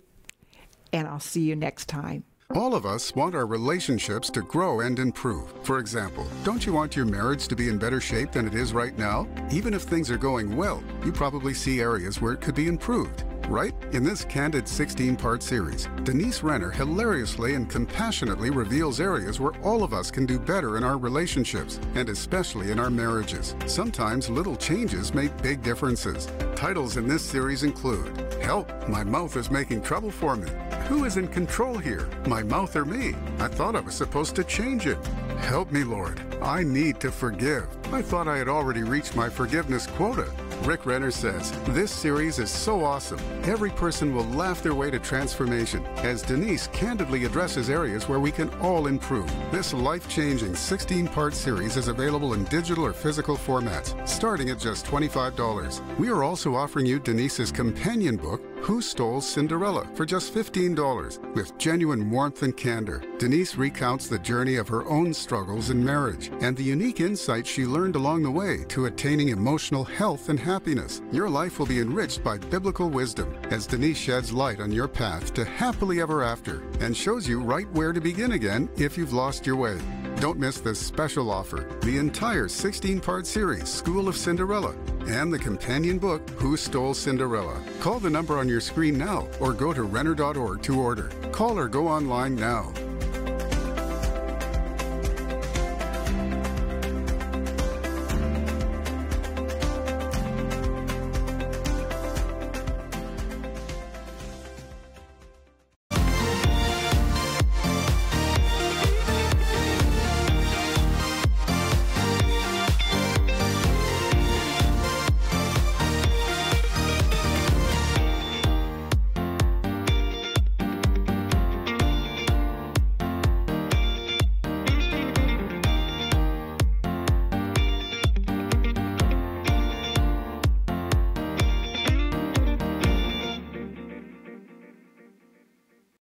And 0.93 1.07
I'll 1.07 1.21
see 1.21 1.43
you 1.43 1.55
next 1.55 1.87
time. 1.87 2.25
All 2.55 2.75
of 2.75 2.85
us 2.85 3.15
want 3.15 3.37
our 3.37 3.47
relationships 3.47 4.29
to 4.31 4.43
grow 4.43 4.81
and 4.81 4.99
improve. 4.99 5.53
For 5.63 5.79
example, 5.79 6.27
don't 6.43 6.67
you 6.67 6.73
want 6.73 6.97
your 6.97 7.05
marriage 7.05 7.47
to 7.49 7.55
be 7.55 7.69
in 7.69 7.79
better 7.79 8.01
shape 8.01 8.33
than 8.33 8.47
it 8.47 8.55
is 8.55 8.73
right 8.73 8.97
now? 8.99 9.29
Even 9.53 9.73
if 9.73 9.83
things 9.83 10.11
are 10.11 10.19
going 10.19 10.57
well, 10.57 10.83
you 11.05 11.13
probably 11.13 11.55
see 11.55 11.81
areas 11.81 12.21
where 12.21 12.33
it 12.33 12.41
could 12.41 12.57
be 12.57 12.67
improved 12.67 13.25
right? 13.51 13.75
In 13.93 14.05
this 14.05 14.25
candid 14.25 14.67
16 14.69 15.17
part 15.17 15.43
series, 15.43 15.89
Denise 16.05 16.43
Renner 16.43 16.71
hilariously 16.71 17.55
and 17.55 17.69
compassionately 17.69 18.51
reveals 18.51 19.01
areas 19.01 19.41
where 19.41 19.53
all 19.63 19.83
of 19.83 19.93
us 19.93 20.11
can 20.11 20.25
do 20.25 20.39
better 20.39 20.77
in 20.77 20.85
our 20.85 20.97
relationships, 20.97 21.81
and 21.95 22.09
especially 22.09 22.71
in 22.71 22.79
our 22.79 22.91
marriages. 22.91 23.57
Sometimes 23.67 24.31
little 24.31 24.57
changes 24.57 25.13
make 25.13 25.37
big 25.43 25.63
differences. 25.63 26.29
Titles 26.55 26.97
in 26.97 27.09
this 27.09 27.23
series 27.23 27.65
include 27.65 28.17
Help, 28.41 28.71
My 28.89 29.03
Mouth 29.03 29.37
is 29.37 29.51
Making 29.51 29.83
Trouble 29.83 30.11
for 30.11 30.37
Me. 30.37 30.49
Who 30.87 31.05
is 31.05 31.17
in 31.17 31.29
control 31.29 31.77
here, 31.79 32.09
my 32.27 32.43
mouth 32.43 32.75
or 32.77 32.85
me? 32.85 33.15
I 33.39 33.49
thought 33.49 33.77
I 33.77 33.81
was 33.81 33.95
supposed 33.95 34.37
to 34.37 34.45
change 34.45 34.87
it. 34.87 34.99
Help 35.39 35.73
me, 35.73 35.85
Lord. 35.85 36.21
I 36.43 36.63
need 36.63 37.01
to 37.01 37.11
forgive. 37.11 37.67
I 37.93 38.03
thought 38.03 38.29
I 38.29 38.39
had 38.39 38.49
already 38.49 38.83
reached 38.83 39.17
my 39.17 39.29
forgiveness 39.29 39.87
quota. 39.87 40.33
Rick 40.65 40.85
Renner 40.85 41.11
says, 41.11 41.53
This 41.69 41.91
series 41.91 42.39
is 42.39 42.51
so 42.51 42.85
awesome. 42.85 43.19
Every 43.45 43.71
person 43.71 44.15
will 44.15 44.27
laugh 44.27 44.63
their 44.63 44.75
way 44.75 44.91
to 44.91 44.99
transformation 44.99 45.85
as 45.99 46.21
Denise 46.21 46.67
candidly 46.69 47.25
addresses 47.25 47.71
areas 47.71 48.09
where 48.09 48.21
we 48.21 48.31
can 48.31 48.51
all 48.61 48.87
improve. 48.87 49.31
This 49.51 49.73
life 49.73 50.07
changing 50.09 50.55
16 50.55 51.09
part 51.09 51.35
series 51.35 51.79
is 51.79 51.89
available 51.89 52.35
in 52.35 52.45
digital 52.45 52.85
or 52.85 52.93
physical 52.93 53.39
formats, 53.39 53.97
starting 54.07 54.51
at 54.51 54.59
just 54.59 54.85
$25. 54.85 55.99
We 55.99 56.11
are 56.11 56.23
also 56.23 56.55
offering 56.55 56.85
you 56.85 56.99
Denise's 56.99 57.51
companion 57.51 58.17
book, 58.17 58.43
who 58.63 58.81
Stole 58.81 59.21
Cinderella 59.21 59.87
for 59.95 60.05
just 60.05 60.35
$15 60.35 61.35
with 61.35 61.57
genuine 61.59 62.11
warmth 62.11 62.43
and 62.43 62.57
candor. 62.57 63.03
Denise 63.19 63.57
recounts 63.57 64.09
the 64.09 64.19
journey 64.19 64.57
of 64.57 64.69
her 64.69 64.87
own 64.87 65.13
struggles 65.15 65.71
in 65.71 65.85
marriage 65.85 66.31
and 66.41 66.57
the 66.57 66.63
unique 66.63 67.01
insights 67.01 67.49
she 67.49 67.67
learned 67.67 67.97
along 67.97 68.23
the 68.23 68.31
way 68.31 68.65
to 68.69 68.87
attaining 68.87 69.29
emotional 69.29 69.85
health 69.85 70.29
and 70.29 70.39
happiness. 70.39 71.03
Your 71.13 71.29
life 71.29 71.59
will 71.59 71.67
be 71.67 71.81
enriched 71.81 72.23
by 72.23 72.39
biblical 72.39 72.91
wisdom 72.91 73.35
as 73.51 73.67
Denise 73.67 73.99
sheds 73.99 74.33
light 74.33 74.61
on 74.61 74.73
your 74.73 74.89
path 74.89 75.35
to 75.35 75.45
happily 75.45 76.01
ever 76.01 76.23
after 76.23 76.63
and 76.81 76.97
shows 76.97 77.29
you 77.29 77.41
right 77.41 77.71
where 77.73 77.93
to 77.93 78.01
begin 78.01 78.33
again 78.33 78.69
if 78.77 78.97
you've 78.97 79.13
lost 79.13 79.47
your 79.47 79.57
way. 79.57 79.79
Don't 80.17 80.39
miss 80.39 80.61
this 80.61 80.79
special 80.79 81.31
offer 81.31 81.67
the 81.83 81.97
entire 81.97 82.47
16 82.47 83.01
part 83.01 83.27
series, 83.27 83.69
School 83.69 84.07
of 84.07 84.17
Cinderella, 84.17 84.75
and 85.09 85.33
the 85.33 85.39
companion 85.39 85.99
book, 85.99 86.29
Who 86.31 86.57
Stole 86.57 86.95
Cinderella. 86.95 87.61
Call 87.81 88.01
the 88.01 88.11
number 88.11 88.39
on 88.39 88.49
your 88.49 88.61
screen 88.61 88.99
now 88.99 89.29
or 89.41 89.53
go 89.53 89.73
to 89.73 89.83
Renner.org 89.83 90.63
to 90.63 90.81
order. 90.81 91.11
Call 91.33 91.59
or 91.59 91.69
go 91.69 91.89
online 91.89 92.35
now. 92.35 92.73